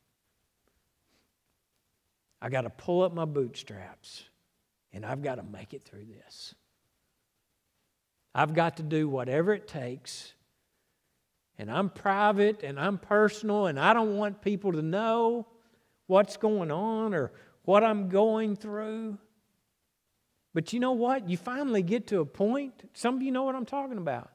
[2.42, 4.24] I got to pull up my bootstraps
[4.94, 6.54] and I've got to make it through this.
[8.34, 10.34] I've got to do whatever it takes.
[11.58, 15.48] And I'm private and I'm personal and I don't want people to know
[16.08, 17.32] what's going on or
[17.64, 19.18] what I'm going through.
[20.54, 21.30] But you know what?
[21.30, 24.32] You finally get to a point, some of you know what I'm talking about.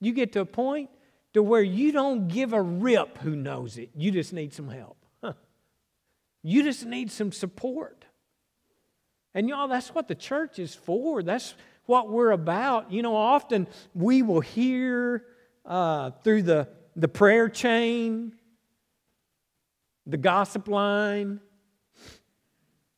[0.00, 0.90] You get to a point
[1.32, 3.90] to where you don't give a rip who knows it.
[3.96, 4.96] You just need some help.
[6.42, 8.04] You just need some support.
[9.34, 11.22] And y'all, that's what the church is for.
[11.22, 11.54] That's
[11.90, 12.92] what we're about.
[12.92, 15.24] You know, often we will hear
[15.66, 18.32] uh, through the, the prayer chain,
[20.06, 21.40] the gossip line,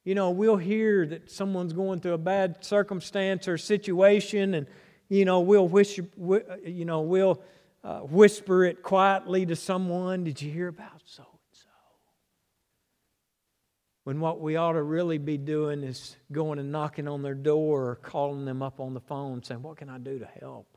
[0.05, 4.67] you know, we'll hear that someone's going through a bad circumstance or situation, and,
[5.09, 6.05] you know, we'll, whisper,
[6.65, 7.41] you know, we'll
[7.85, 10.25] uh, whisper it quietly to someone.
[10.25, 11.32] Did you hear about so?
[14.05, 17.91] When what we ought to really be doing is going and knocking on their door
[17.91, 20.77] or calling them up on the phone saying, What can I do to help?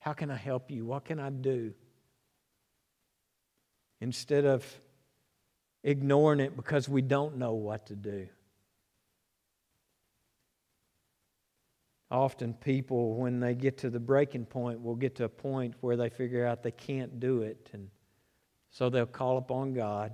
[0.00, 0.84] How can I help you?
[0.84, 1.72] What can I do?
[4.00, 4.64] Instead of
[5.82, 8.28] ignoring it because we don't know what to do.
[12.10, 15.96] Often, people, when they get to the breaking point, will get to a point where
[15.96, 17.90] they figure out they can't do it, and
[18.70, 20.12] so they'll call upon God.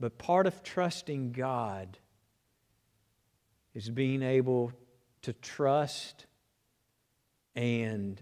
[0.00, 1.98] But part of trusting God
[3.74, 4.72] is being able
[5.22, 6.24] to trust
[7.54, 8.20] and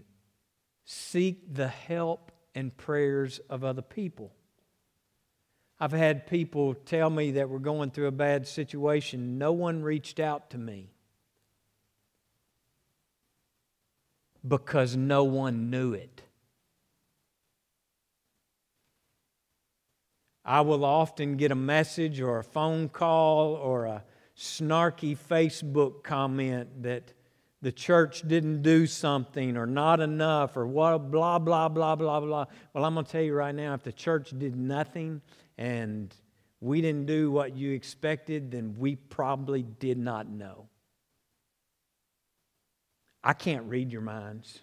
[0.83, 4.33] seek the help and prayers of other people.
[5.79, 9.37] I've had people tell me that we're going through a bad situation.
[9.37, 10.91] No one reached out to me
[14.45, 16.23] because no one knew it.
[20.49, 24.03] I will often get a message or a phone call or a
[24.35, 27.13] snarky Facebook comment that
[27.61, 32.45] the church didn't do something or not enough or what, blah, blah, blah, blah, blah.
[32.73, 35.21] Well, I'm going to tell you right now if the church did nothing,
[35.59, 36.15] and
[36.61, 40.67] we didn't do what you expected, then we probably did not know.
[43.23, 44.61] I can't read your minds.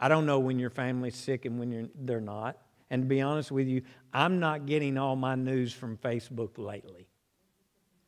[0.00, 2.58] I don't know when your family's sick and when they're not.
[2.90, 7.06] And to be honest with you, I'm not getting all my news from Facebook lately,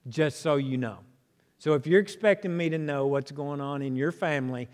[0.09, 0.99] just so you know.
[1.59, 4.69] So if you're expecting me to know what's going on in your family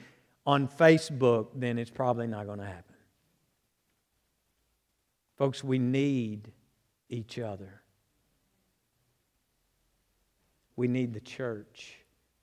[0.47, 2.94] on Facebook, then it's probably not going to happen.
[5.37, 6.51] Folks, we need
[7.11, 7.83] each other.
[10.75, 11.99] We need the church.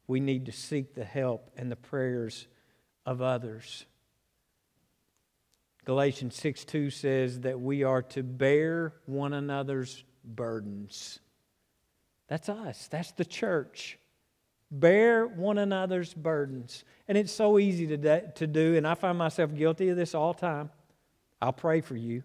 [0.08, 2.48] We need to seek the help and the prayers
[3.06, 3.86] of others.
[5.86, 11.20] Galatians 6 2 says that we are to bear one another's burdens.
[12.28, 13.98] That's us, that's the church.
[14.72, 16.84] Bear one another's burdens.
[17.08, 20.34] And it's so easy to, to do, and I find myself guilty of this all
[20.34, 20.72] the time.
[21.40, 22.24] I'll pray for you.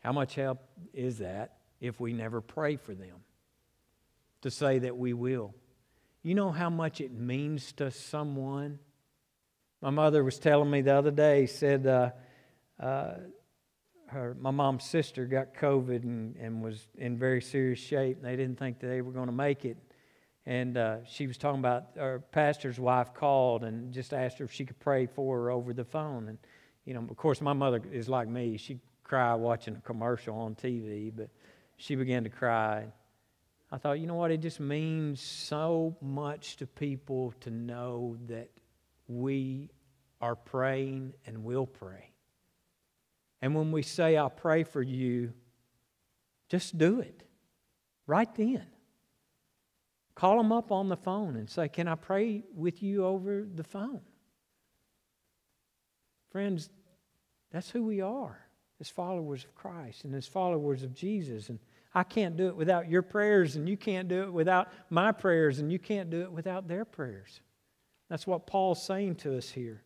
[0.00, 0.60] How much help
[0.94, 3.16] is that if we never pray for them?
[4.42, 5.54] to say that we will.
[6.22, 8.78] You know how much it means to someone?
[9.80, 12.10] My mother was telling me the other day, said, uh,
[12.80, 13.14] uh,
[14.08, 18.16] her, my mom's sister got COVID and, and was in very serious shape.
[18.16, 19.76] And they didn't think they were going to make it.
[20.46, 24.52] And uh, she was talking about her pastor's wife called and just asked her if
[24.52, 26.28] she could pray for her over the phone.
[26.28, 26.38] And,
[26.84, 28.56] you know, of course, my mother is like me.
[28.56, 31.28] She'd cry watching a commercial on TV, but
[31.76, 32.86] she began to cry.
[33.70, 34.30] I thought, you know what?
[34.30, 38.48] It just means so much to people to know that
[39.08, 39.70] we
[40.20, 42.12] are praying and will pray.
[43.40, 45.32] And when we say, I'll pray for you,
[46.48, 47.22] just do it
[48.06, 48.66] right then.
[50.14, 53.62] Call them up on the phone and say, Can I pray with you over the
[53.62, 54.00] phone?
[56.30, 56.68] Friends,
[57.52, 58.38] that's who we are
[58.80, 61.48] as followers of Christ and as followers of Jesus.
[61.48, 61.58] And
[61.94, 65.58] I can't do it without your prayers, and you can't do it without my prayers,
[65.58, 67.40] and you can't do it without their prayers.
[68.08, 69.82] That's what Paul's saying to us here.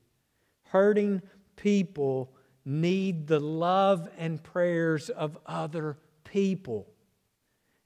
[0.64, 1.22] Hurting
[1.56, 2.32] people
[2.64, 6.88] need the love and prayers of other people.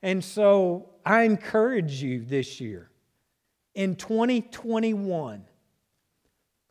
[0.03, 2.91] And so I encourage you this year,
[3.75, 5.45] in 2021,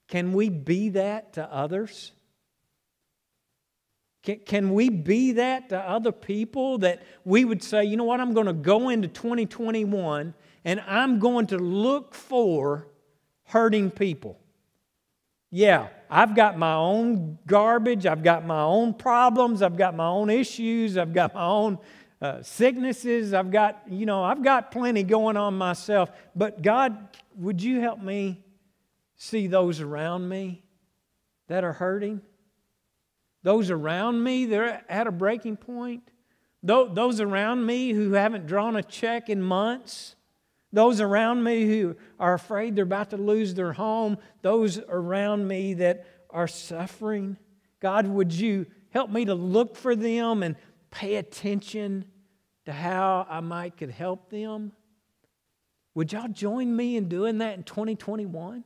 [0.07, 2.11] can we be that to others?
[4.23, 8.19] Can, can we be that to other people that we would say, you know what,
[8.19, 12.87] I'm going to go into 2021 and I'm going to look for
[13.45, 14.39] hurting people?
[15.51, 20.29] Yeah, I've got my own garbage, I've got my own problems, I've got my own
[20.29, 21.79] issues, I've got my own
[22.21, 26.11] uh, sicknesses, I've got, you know, I've got plenty going on myself.
[26.35, 28.43] But God, would you help me
[29.15, 30.63] see those around me
[31.47, 32.21] that are hurting?
[33.43, 36.09] Those around me, they're at a breaking point.
[36.63, 40.15] Those around me who haven't drawn a check in months.
[40.75, 44.17] Those around me who are afraid they're about to lose their home.
[44.41, 47.37] Those around me that are suffering.
[47.79, 50.57] God, would you help me to look for them and
[50.91, 52.03] pay attention
[52.65, 54.73] to how I might could help them?
[55.93, 58.65] Would y'all join me in doing that in 2021?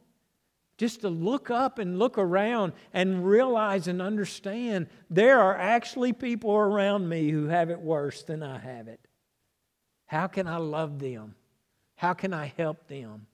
[0.80, 6.56] just to look up and look around and realize and understand there are actually people
[6.56, 9.02] around me who have it worse than I have it.
[10.06, 11.36] How can I love them?
[12.00, 13.28] How can I help them?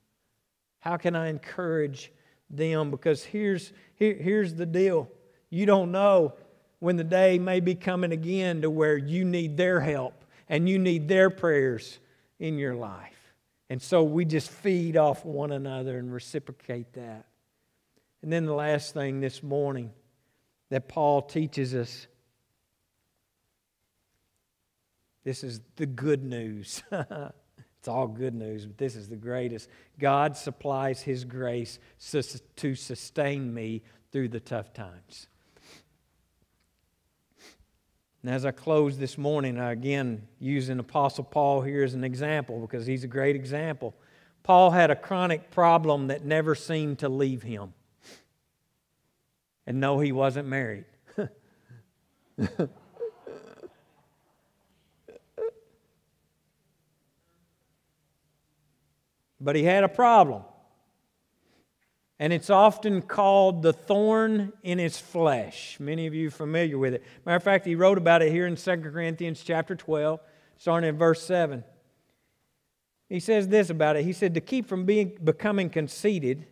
[0.80, 2.12] How can I encourage
[2.50, 2.90] them?
[2.90, 5.08] Because here's, here, here's the deal
[5.52, 6.34] you don't know
[6.80, 10.80] when the day may be coming again to where you need their help and you
[10.80, 12.00] need their prayers
[12.40, 13.36] in your life.
[13.70, 17.28] And so we just feed off one another and reciprocate that.
[18.24, 19.92] And then the last thing this morning
[20.72, 22.08] that Paul teaches us
[25.24, 26.82] this is the good news.
[27.86, 29.70] it's all good news, but this is the greatest.
[30.00, 31.78] God supplies His grace
[32.56, 35.28] to sustain me through the tough times.
[38.24, 42.60] And as I close this morning, I again using Apostle Paul here as an example
[42.60, 43.94] because he's a great example.
[44.42, 47.76] Paul had a chronic problem that never seemed to leave him.
[49.68, 50.86] And no, he wasn't married.
[59.46, 60.42] but he had a problem.
[62.18, 65.78] And it's often called the thorn in his flesh.
[65.80, 67.04] Many of you familiar with it.
[67.26, 70.20] Matter of fact, he wrote about it here in 2 Corinthians chapter 12,
[70.58, 71.64] starting in verse 7.
[73.08, 74.04] He says this about it.
[74.04, 76.48] He said, To keep from being, becoming conceited,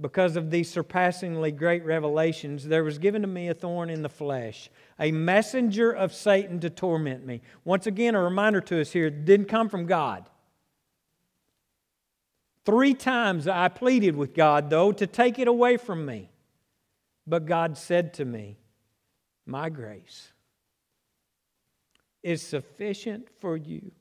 [0.00, 4.08] because of these surpassingly great revelations, there was given to me a thorn in the
[4.08, 7.40] flesh, a messenger of Satan to torment me.
[7.64, 10.28] Once again, a reminder to us here didn't come from God.
[12.66, 16.30] Three times I pleaded with God, though, to take it away from me.
[17.24, 18.58] But God said to me,
[19.46, 20.32] My grace
[22.24, 23.92] is sufficient for you.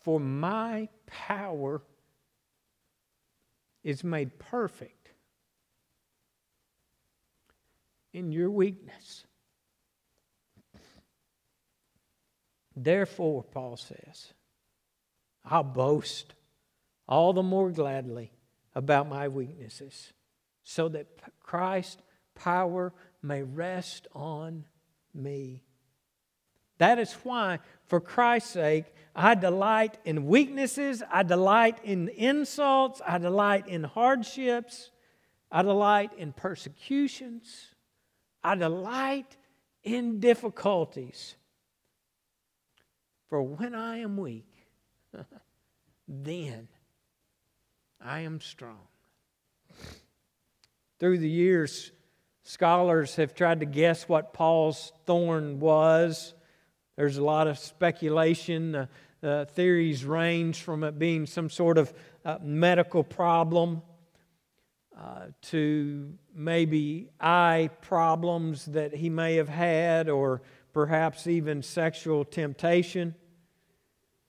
[0.00, 1.82] For my power
[3.84, 5.10] is made perfect
[8.14, 9.24] in your weakness.
[12.74, 14.32] Therefore, Paul says,
[15.44, 16.34] I'll boast
[17.08, 18.32] all the more gladly
[18.74, 20.12] about my weaknesses,
[20.62, 21.06] so that
[21.40, 22.00] Christ's
[22.34, 24.64] power may rest on
[25.14, 25.62] me.
[26.78, 33.18] That is why, for Christ's sake, I delight in weaknesses, I delight in insults, I
[33.18, 34.90] delight in hardships,
[35.50, 37.74] I delight in persecutions,
[38.42, 39.36] I delight
[39.84, 41.36] in difficulties.
[43.28, 44.51] For when I am weak,
[46.08, 46.68] then
[48.00, 48.80] I am strong.
[50.98, 51.92] Through the years,
[52.44, 56.34] scholars have tried to guess what Paul's thorn was.
[56.96, 58.88] There's a lot of speculation.
[59.22, 61.92] Uh, theories range from it being some sort of
[62.24, 63.82] uh, medical problem
[64.98, 70.42] uh, to maybe eye problems that he may have had, or
[70.72, 73.14] perhaps even sexual temptation.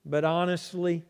[0.06, 1.02] But honestly,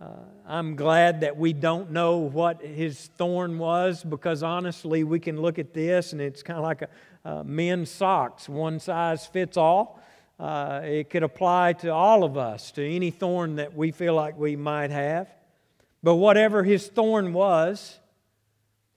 [0.00, 0.06] uh,
[0.46, 5.58] I'm glad that we don't know what his thorn was because honestly, we can look
[5.58, 6.82] at this and it's kind of like
[7.24, 10.00] a, men's socks, one size fits all.
[10.38, 14.38] Uh, it could apply to all of us, to any thorn that we feel like
[14.38, 15.28] we might have.
[16.02, 17.98] But whatever his thorn was,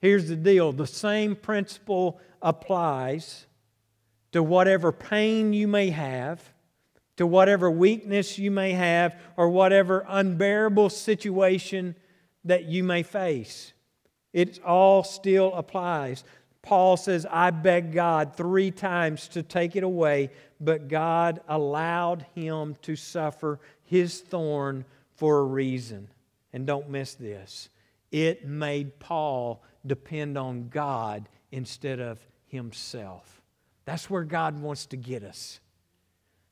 [0.00, 3.46] here's the deal the same principle applies
[4.30, 6.40] to whatever pain you may have
[7.20, 11.94] to whatever weakness you may have or whatever unbearable situation
[12.46, 13.74] that you may face.
[14.32, 16.24] It all still applies.
[16.62, 20.30] Paul says, I begged God three times to take it away,
[20.62, 26.08] but God allowed him to suffer his thorn for a reason.
[26.54, 27.68] And don't miss this
[28.10, 33.42] it made Paul depend on God instead of himself.
[33.84, 35.60] That's where God wants to get us.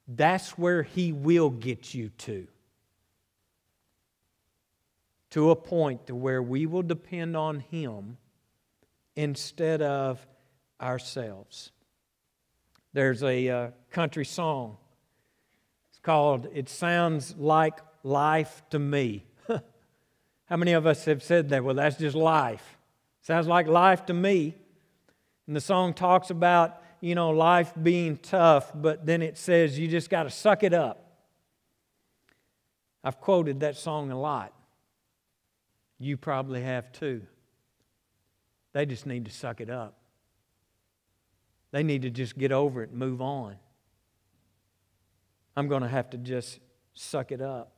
[0.09, 2.48] That's where He will get you to.
[5.30, 8.16] To a point to where we will depend on Him
[9.14, 10.26] instead of
[10.80, 11.70] ourselves.
[12.94, 14.78] There's a uh, country song.
[15.90, 19.26] It's called It Sounds Like Life to Me.
[20.46, 21.62] How many of us have said that?
[21.62, 22.78] Well, that's just life.
[23.20, 24.54] Sounds like life to me.
[25.46, 29.88] And the song talks about you know, life being tough, but then it says you
[29.88, 31.05] just got to suck it up.
[33.05, 34.53] I've quoted that song a lot.
[35.99, 37.22] You probably have too.
[38.72, 39.94] They just need to suck it up.
[41.70, 43.57] They need to just get over it and move on.
[45.57, 46.61] I'm going to have to just
[46.94, 47.72] suck it up.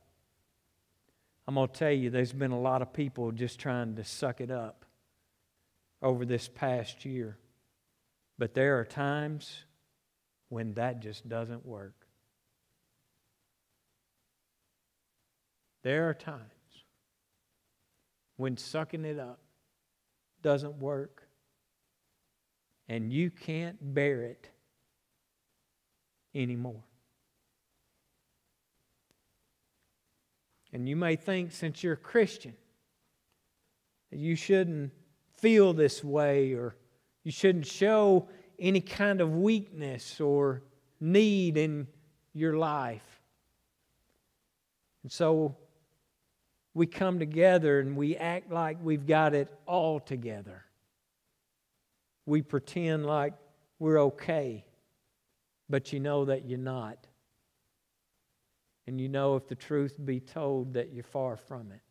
[1.47, 4.39] I'm going to tell you, there's been a lot of people just trying to suck
[4.39, 4.85] it up
[6.01, 7.37] over this past year.
[8.41, 9.65] But there are times
[10.49, 11.93] when that just doesn't work.
[15.83, 16.41] There are times
[18.37, 19.41] when sucking it up
[20.41, 21.27] doesn't work
[22.89, 24.49] and you can't bear it
[26.33, 26.83] anymore.
[30.73, 32.55] And you may think, since you're a Christian,
[34.09, 34.93] that you shouldn't
[35.37, 36.75] feel this way or
[37.23, 38.27] you shouldn't show
[38.59, 40.63] any kind of weakness or
[40.99, 41.87] need in
[42.33, 43.21] your life.
[45.03, 45.55] And so
[46.73, 50.63] we come together and we act like we've got it all together.
[52.25, 53.33] We pretend like
[53.79, 54.63] we're okay,
[55.69, 57.07] but you know that you're not.
[58.87, 61.81] And you know, if the truth be told, that you're far from it.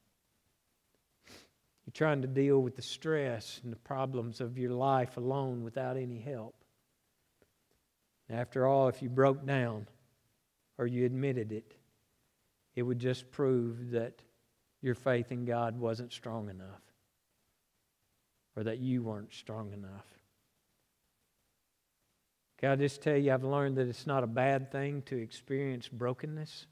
[1.91, 5.97] You're trying to deal with the stress and the problems of your life alone without
[5.97, 6.55] any help.
[8.29, 9.89] After all, if you broke down
[10.79, 11.75] or you admitted it,
[12.77, 14.23] it would just prove that
[14.81, 16.81] your faith in God wasn't strong enough
[18.55, 20.07] or that you weren't strong enough.
[22.59, 25.89] Can I just tell you, I've learned that it's not a bad thing to experience
[25.89, 26.67] brokenness.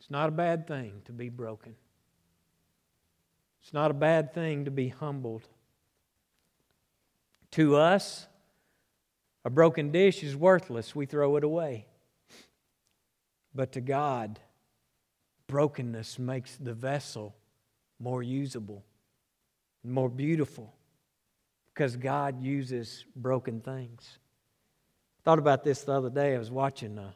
[0.00, 1.74] It's not a bad thing to be broken.
[3.68, 5.46] It's not a bad thing to be humbled.
[7.50, 8.26] To us,
[9.44, 10.96] a broken dish is worthless.
[10.96, 11.84] We throw it away.
[13.54, 14.40] But to God,
[15.48, 17.36] brokenness makes the vessel
[18.00, 18.86] more usable,
[19.84, 20.72] more beautiful,
[21.74, 24.18] because God uses broken things.
[25.20, 26.34] I thought about this the other day.
[26.34, 27.10] I was watching, uh,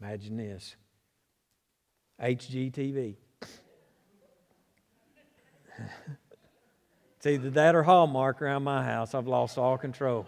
[0.00, 0.74] imagine this,
[2.18, 3.16] HGTV.
[7.16, 9.14] it's either that or Hallmark around my house.
[9.14, 10.26] I've lost all control.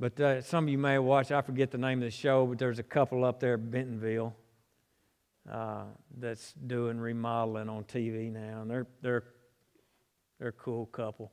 [0.00, 2.58] But uh, some of you may watched, I forget the name of the show, but
[2.58, 4.34] there's a couple up there Bentonville
[5.50, 5.84] uh,
[6.16, 8.62] that's doing remodeling on TV now.
[8.62, 9.24] And they're, they're,
[10.38, 11.32] they're a cool couple.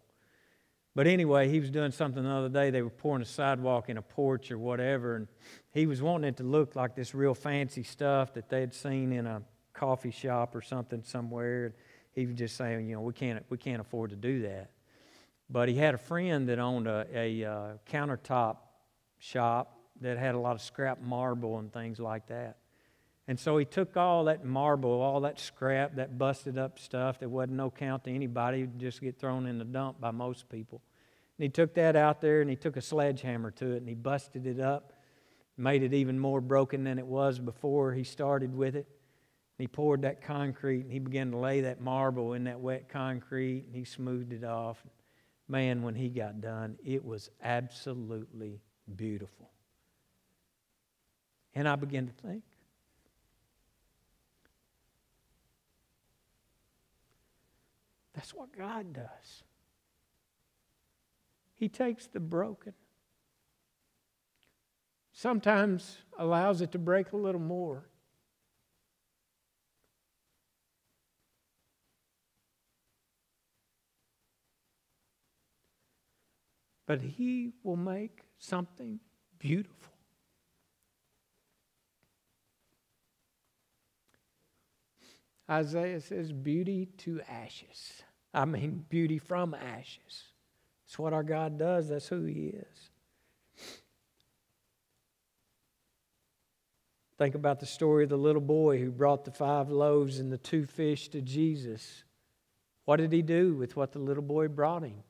[0.96, 2.72] But anyway, he was doing something the other day.
[2.72, 5.28] They were pouring a sidewalk in a porch or whatever, and
[5.74, 9.12] he was wanting it to look like this real fancy stuff that they had seen
[9.12, 9.42] in a
[9.76, 11.74] coffee shop or something somewhere.
[12.14, 14.72] He was just saying, you know, we can't, we can't afford to do that.
[15.50, 18.58] But he had a friend that owned a, a uh, countertop
[19.20, 22.58] shop that had a lot of scrap marble and things like that.
[23.28, 27.30] And so he took all that marble, all that scrap, that busted up stuff that
[27.30, 30.82] wasn't no count to anybody, just get thrown in the dump by most people.
[31.38, 33.96] And he took that out there and he took a sledgehammer to it and he
[33.96, 34.94] busted it up,
[35.58, 38.88] made it even more broken than it was before he started with it.
[39.58, 43.66] He poured that concrete and he began to lay that marble in that wet concrete
[43.66, 44.84] and he smoothed it off.
[45.48, 48.62] Man, when he got done, it was absolutely
[48.96, 49.50] beautiful.
[51.54, 52.44] And I began to think,
[58.16, 59.44] That's what God does.
[61.54, 62.74] He takes the broken,
[65.12, 67.90] sometimes allows it to break a little more.
[76.86, 79.00] But He will make something
[79.40, 79.92] beautiful.
[85.50, 88.02] Isaiah says, beauty to ashes.
[88.34, 90.24] I mean, beauty from ashes.
[90.88, 92.90] It's what our God does, that's who He is.
[97.18, 100.38] Think about the story of the little boy who brought the five loaves and the
[100.38, 102.04] two fish to Jesus.
[102.84, 105.04] What did he do with what the little boy brought him?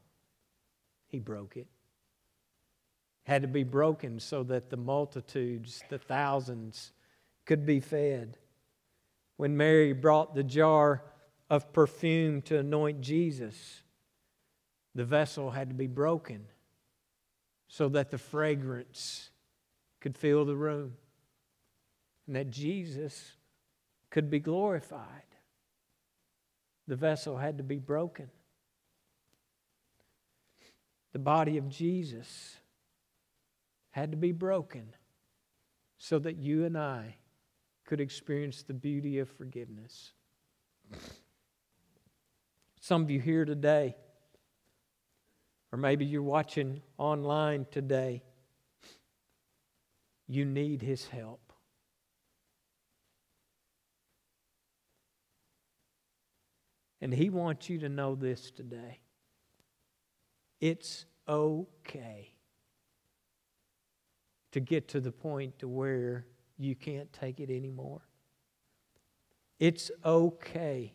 [1.07, 1.67] He broke it.
[3.23, 6.91] Had to be broken so that the multitudes, the thousands,
[7.45, 8.37] could be fed.
[9.37, 11.03] When Mary brought the jar
[11.49, 13.81] of perfume to anoint Jesus,
[14.93, 16.45] the vessel had to be broken
[17.67, 19.29] so that the fragrance
[19.99, 20.93] could fill the room
[22.27, 23.33] and that Jesus
[24.09, 25.23] could be glorified.
[26.87, 28.29] The vessel had to be broken.
[31.15, 32.57] The body of Jesus
[33.91, 34.93] had to be broken
[35.97, 37.15] so that you and I
[37.85, 40.11] could experience the beauty of forgiveness.
[42.81, 43.95] Some of you here today,
[45.71, 48.21] or maybe you're watching online today,
[50.27, 51.53] you need His help.
[56.99, 58.99] And He wants you to know this today.
[60.65, 62.33] It's okay
[64.51, 66.25] to get to the point to where
[66.57, 68.01] you can't take it anymore.
[69.59, 70.91] It's okay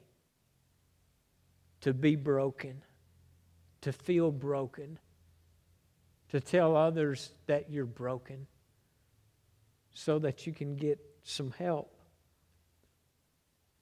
[1.83, 2.83] to be broken,
[3.83, 4.99] to feel broken,
[6.31, 8.49] to tell others that you're broken
[9.95, 11.95] so that you can get some help.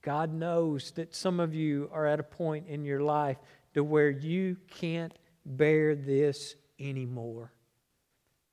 [0.03, 3.39] God knows that some of you are at a point in your life
[3.73, 5.19] to where you can't
[5.57, 7.53] bear this anymore.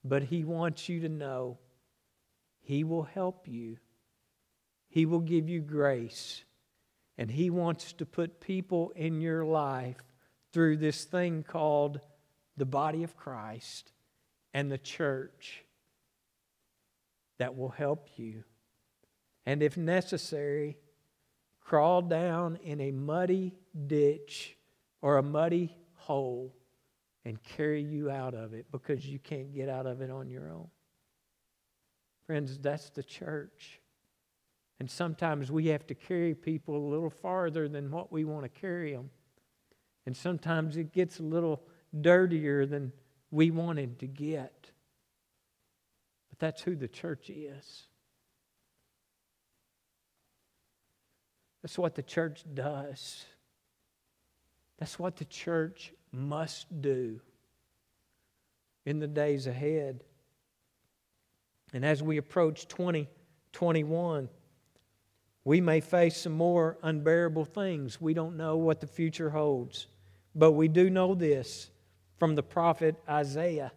[0.03, 1.59] But He wants you to know
[2.65, 3.77] he will help you,
[4.87, 6.43] He will give you grace,
[7.15, 10.01] and He wants to put people in your life
[10.51, 12.01] through this thing called
[12.57, 13.91] the body of Christ
[14.51, 15.63] and the church
[17.37, 18.43] that will help you.
[19.45, 20.77] And if necessary,
[21.61, 23.53] crawl down in a muddy
[23.85, 24.57] ditch
[25.03, 26.55] or a muddy hole
[27.25, 30.51] and carry you out of it because you can't get out of it on your
[30.51, 30.67] own.
[32.27, 33.81] Friends, that's the church.
[34.79, 38.49] And sometimes we have to carry people a little farther than what we want to
[38.49, 39.09] carry them.
[40.05, 41.63] And sometimes it gets a little
[41.99, 42.91] dirtier than
[43.31, 44.69] we wanted to get.
[46.29, 47.83] But that's who the church is.
[51.61, 53.25] That's what the church does.
[54.77, 57.19] That's what the church must do
[58.85, 60.03] in the days ahead.
[61.73, 64.29] And as we approach 2021,
[65.43, 67.99] we may face some more unbearable things.
[67.99, 69.87] We don't know what the future holds.
[70.33, 71.69] But we do know this
[72.17, 73.71] from the prophet Isaiah.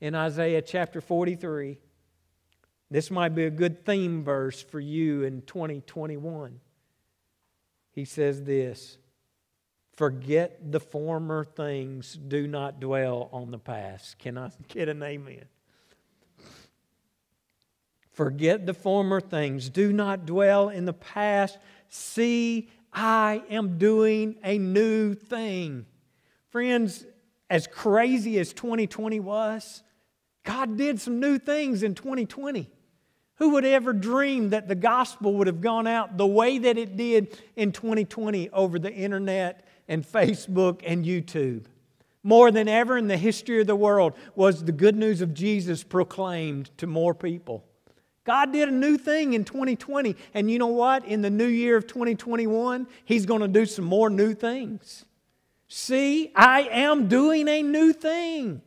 [0.00, 1.78] In Isaiah chapter 43,
[2.90, 6.60] this might be a good theme verse for you in 2021.
[7.92, 8.98] He says this
[9.96, 14.18] Forget the former things, do not dwell on the past.
[14.18, 15.46] Can I get an amen?
[18.12, 19.68] Forget the former things.
[19.68, 21.58] Do not dwell in the past.
[21.88, 25.84] See, I am doing a new thing.
[26.48, 27.04] Friends,
[27.50, 29.82] as crazy as 2020 was,
[30.44, 32.70] God did some new things in 2020.
[33.36, 36.96] Who would ever dream that the gospel would have gone out the way that it
[36.96, 41.66] did in 2020 over the internet and Facebook and YouTube?
[42.26, 45.84] more than ever in the history of the world was the good news of Jesus
[45.84, 47.64] proclaimed to more people.
[48.24, 50.16] God did a new thing in 2020.
[50.34, 51.04] And you know what?
[51.04, 55.04] In the new year of 2021, He's going to do some more new things.
[55.68, 58.60] See, I am doing a new thing.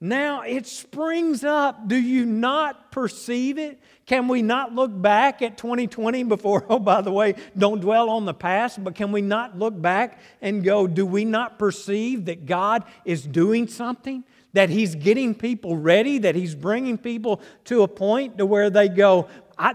[0.00, 1.88] Now it springs up.
[1.88, 3.78] Do you not perceive it?
[4.06, 8.24] Can we not look back at 2020 before, oh, by the way, don't dwell on
[8.24, 12.46] the past, but can we not look back and go, do we not perceive that
[12.46, 14.22] God is doing something?
[14.52, 18.88] That He's getting people ready, that He's bringing people to a point to where they
[18.88, 19.28] go,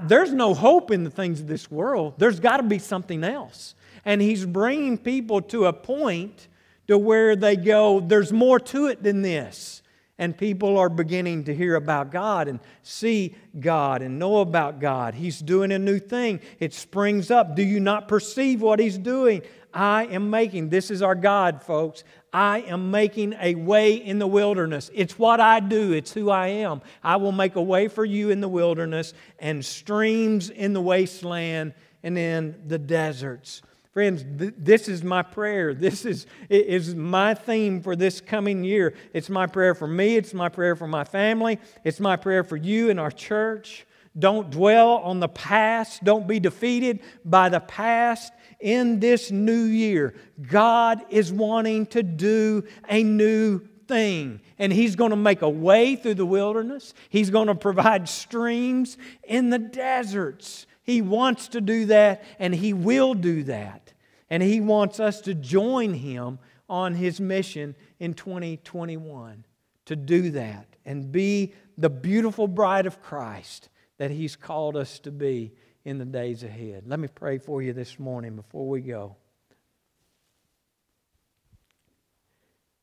[0.04, 2.14] there's no hope in the things of this world.
[2.18, 3.76] There's got to be something else.
[4.06, 6.48] And He's bringing people to a point
[6.88, 9.81] to where they go, there's more to it than this
[10.22, 15.16] and people are beginning to hear about God and see God and know about God.
[15.16, 16.42] He's doing a new thing.
[16.60, 17.56] It springs up.
[17.56, 19.42] Do you not perceive what He's doing?
[19.74, 22.04] I am making, this is our God, folks.
[22.32, 24.92] I am making a way in the wilderness.
[24.94, 26.84] It's what I do, it's who I am.
[27.04, 31.74] I will make a way for you in the wilderness and streams in the wasteland
[32.04, 33.64] and in the deserts.
[33.92, 35.74] Friends, th- this is my prayer.
[35.74, 38.94] This is, is my theme for this coming year.
[39.14, 42.56] It's my prayer for me, it's my prayer for my family, it's my prayer for
[42.56, 43.86] you and our church.
[44.18, 48.34] Don't dwell on the past, don't be defeated by the past.
[48.60, 50.14] In this new year,
[50.50, 54.39] God is wanting to do a new thing.
[54.60, 56.94] And He's going to make a way through the wilderness.
[57.10, 60.68] He's going to provide streams in the deserts.
[60.84, 63.94] He wants to do that, and He will do that.
[64.30, 69.46] And He wants us to join Him on His mission in 2021
[69.86, 75.12] to do that and be the beautiful bride of Christ that He's called us to
[75.12, 75.54] be
[75.84, 76.84] in the days ahead.
[76.88, 79.16] Let me pray for you this morning before we go.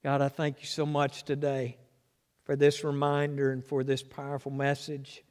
[0.02, 1.76] God, I thank you so much today
[2.44, 5.22] for this reminder and for this powerful message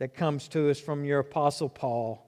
[0.00, 2.26] that comes to us from your Apostle Paul.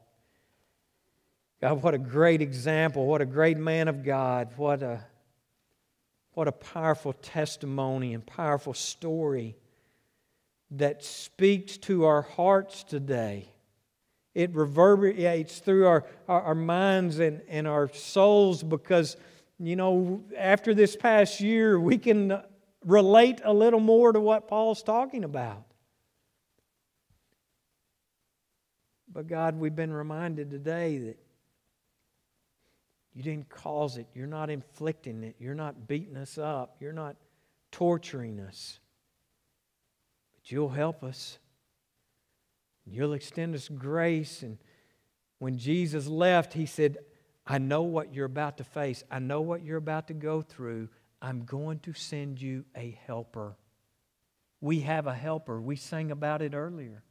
[1.63, 3.07] God, what a great example.
[3.07, 4.51] What a great man of God.
[4.57, 5.03] What a,
[6.35, 9.57] what a powerful testimony and powerful story
[10.73, 13.49] that speaks to our hearts today.
[14.35, 19.17] It reverberates through our, our, our minds and, and our souls because,
[19.59, 22.39] you know, after this past year, we can
[22.85, 25.65] relate a little more to what Paul's talking about.
[29.13, 31.19] But God, we've been reminded today that
[33.15, 34.07] you didn't cause it.
[34.15, 35.37] You're not inflicting it.
[35.39, 36.77] You're not beating us up.
[36.81, 37.17] You're not
[37.71, 38.79] torturing us.
[40.35, 41.39] But you'll help us.
[42.87, 44.43] You'll extend us grace.
[44.43, 44.57] And
[45.39, 46.99] when Jesus left, he said,
[47.47, 49.05] I know what you're about to face.
[49.11, 50.89] I know what you're about to go through.
[51.21, 53.57] I'm going to send you a helper.
[54.61, 55.61] We have a helper.
[55.61, 57.03] We sang about it earlier.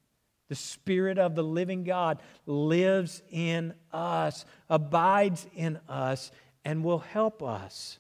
[0.52, 6.30] The Spirit of the living God lives in us, abides in us,
[6.66, 8.00] and will help us.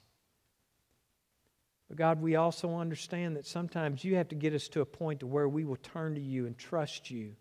[1.88, 5.22] But God, we also understand that sometimes you have to get us to a point
[5.22, 7.38] to where we will turn to you and trust you.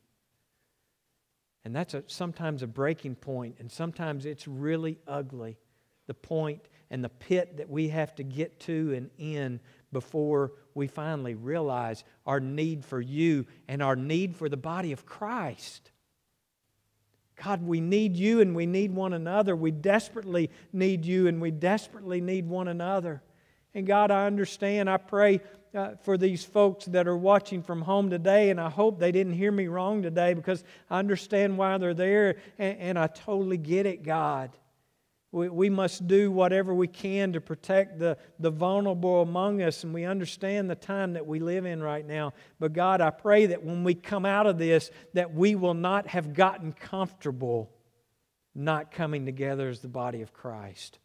[1.64, 5.58] And that's a, sometimes a breaking point, and sometimes it's really ugly,
[6.06, 9.58] the point and the pit that we have to get to and in
[9.92, 15.06] before we finally realize our need for you and our need for the body of
[15.06, 15.90] Christ.
[17.42, 19.56] God, we need you and we need one another.
[19.56, 23.22] We desperately need you and we desperately need one another.
[23.74, 24.90] And God, I understand.
[24.90, 25.40] I pray
[25.74, 29.34] uh, for these folks that are watching from home today, and I hope they didn't
[29.34, 33.86] hear me wrong today because I understand why they're there and, and I totally get
[33.86, 34.50] it, God.
[35.32, 39.94] We, we must do whatever we can to protect the, the vulnerable among us, and
[39.94, 42.32] we understand the time that we live in right now.
[42.58, 46.08] But God, I pray that when we come out of this, that we will not
[46.08, 47.70] have gotten comfortable
[48.54, 50.98] not coming together as the body of Christ.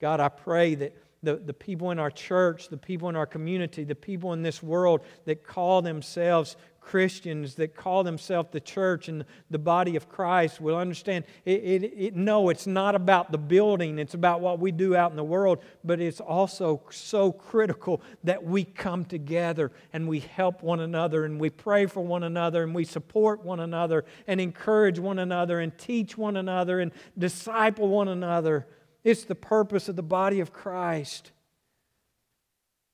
[0.00, 3.84] God, I pray that the, the people in our church, the people in our community,
[3.84, 6.56] the people in this world that call themselves
[6.88, 11.84] Christians that call themselves the church and the body of Christ will understand it, it,
[11.84, 15.22] it, no, it's not about the building, it's about what we do out in the
[15.22, 21.26] world, but it's also so critical that we come together and we help one another
[21.26, 25.60] and we pray for one another and we support one another and encourage one another
[25.60, 28.66] and teach one another and disciple one another.
[29.04, 31.32] It's the purpose of the body of Christ.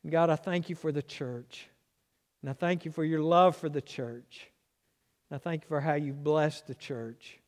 [0.08, 1.68] God, I thank you for the church.
[2.42, 4.50] And I thank you for your love for the church.
[5.30, 7.38] And I thank you for how you've blessed the church.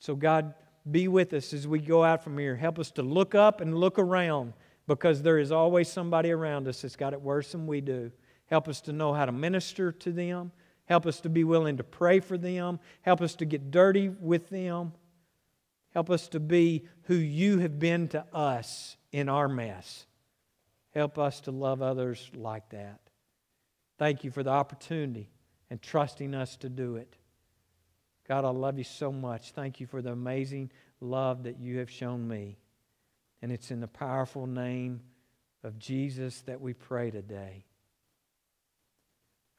[0.00, 0.54] So, God,
[0.90, 2.56] be with us as we go out from here.
[2.56, 4.54] Help us to look up and look around
[4.88, 8.10] because there is always somebody around us that's got it worse than we do.
[8.46, 10.50] Help us to know how to minister to them.
[10.86, 12.80] Help us to be willing to pray for them.
[13.02, 14.92] Help us to get dirty with them.
[15.92, 20.06] Help us to be who you have been to us in our mess.
[20.94, 23.00] Help us to love others like that.
[23.98, 25.30] Thank you for the opportunity
[25.70, 27.16] and trusting us to do it.
[28.26, 29.52] God, I love you so much.
[29.52, 30.70] Thank you for the amazing
[31.00, 32.58] love that you have shown me.
[33.42, 35.00] And it's in the powerful name
[35.64, 37.64] of Jesus that we pray today.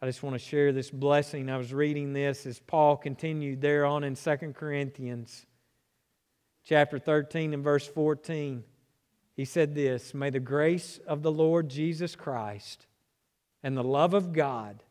[0.02, 1.50] I just want to share this blessing.
[1.50, 5.46] I was reading this as Paul continued there on in 2 Corinthians
[6.64, 8.64] chapter 13 and verse 14.
[9.36, 12.86] He said this May the grace of the Lord Jesus Christ
[13.62, 14.84] and the love of God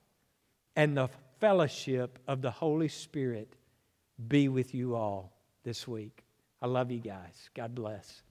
[0.75, 1.09] and the
[1.41, 3.55] fellowship of the Holy Spirit
[4.29, 5.33] be with you all
[5.65, 6.25] this week.
[6.61, 7.51] I love you guys.
[7.55, 8.23] God bless.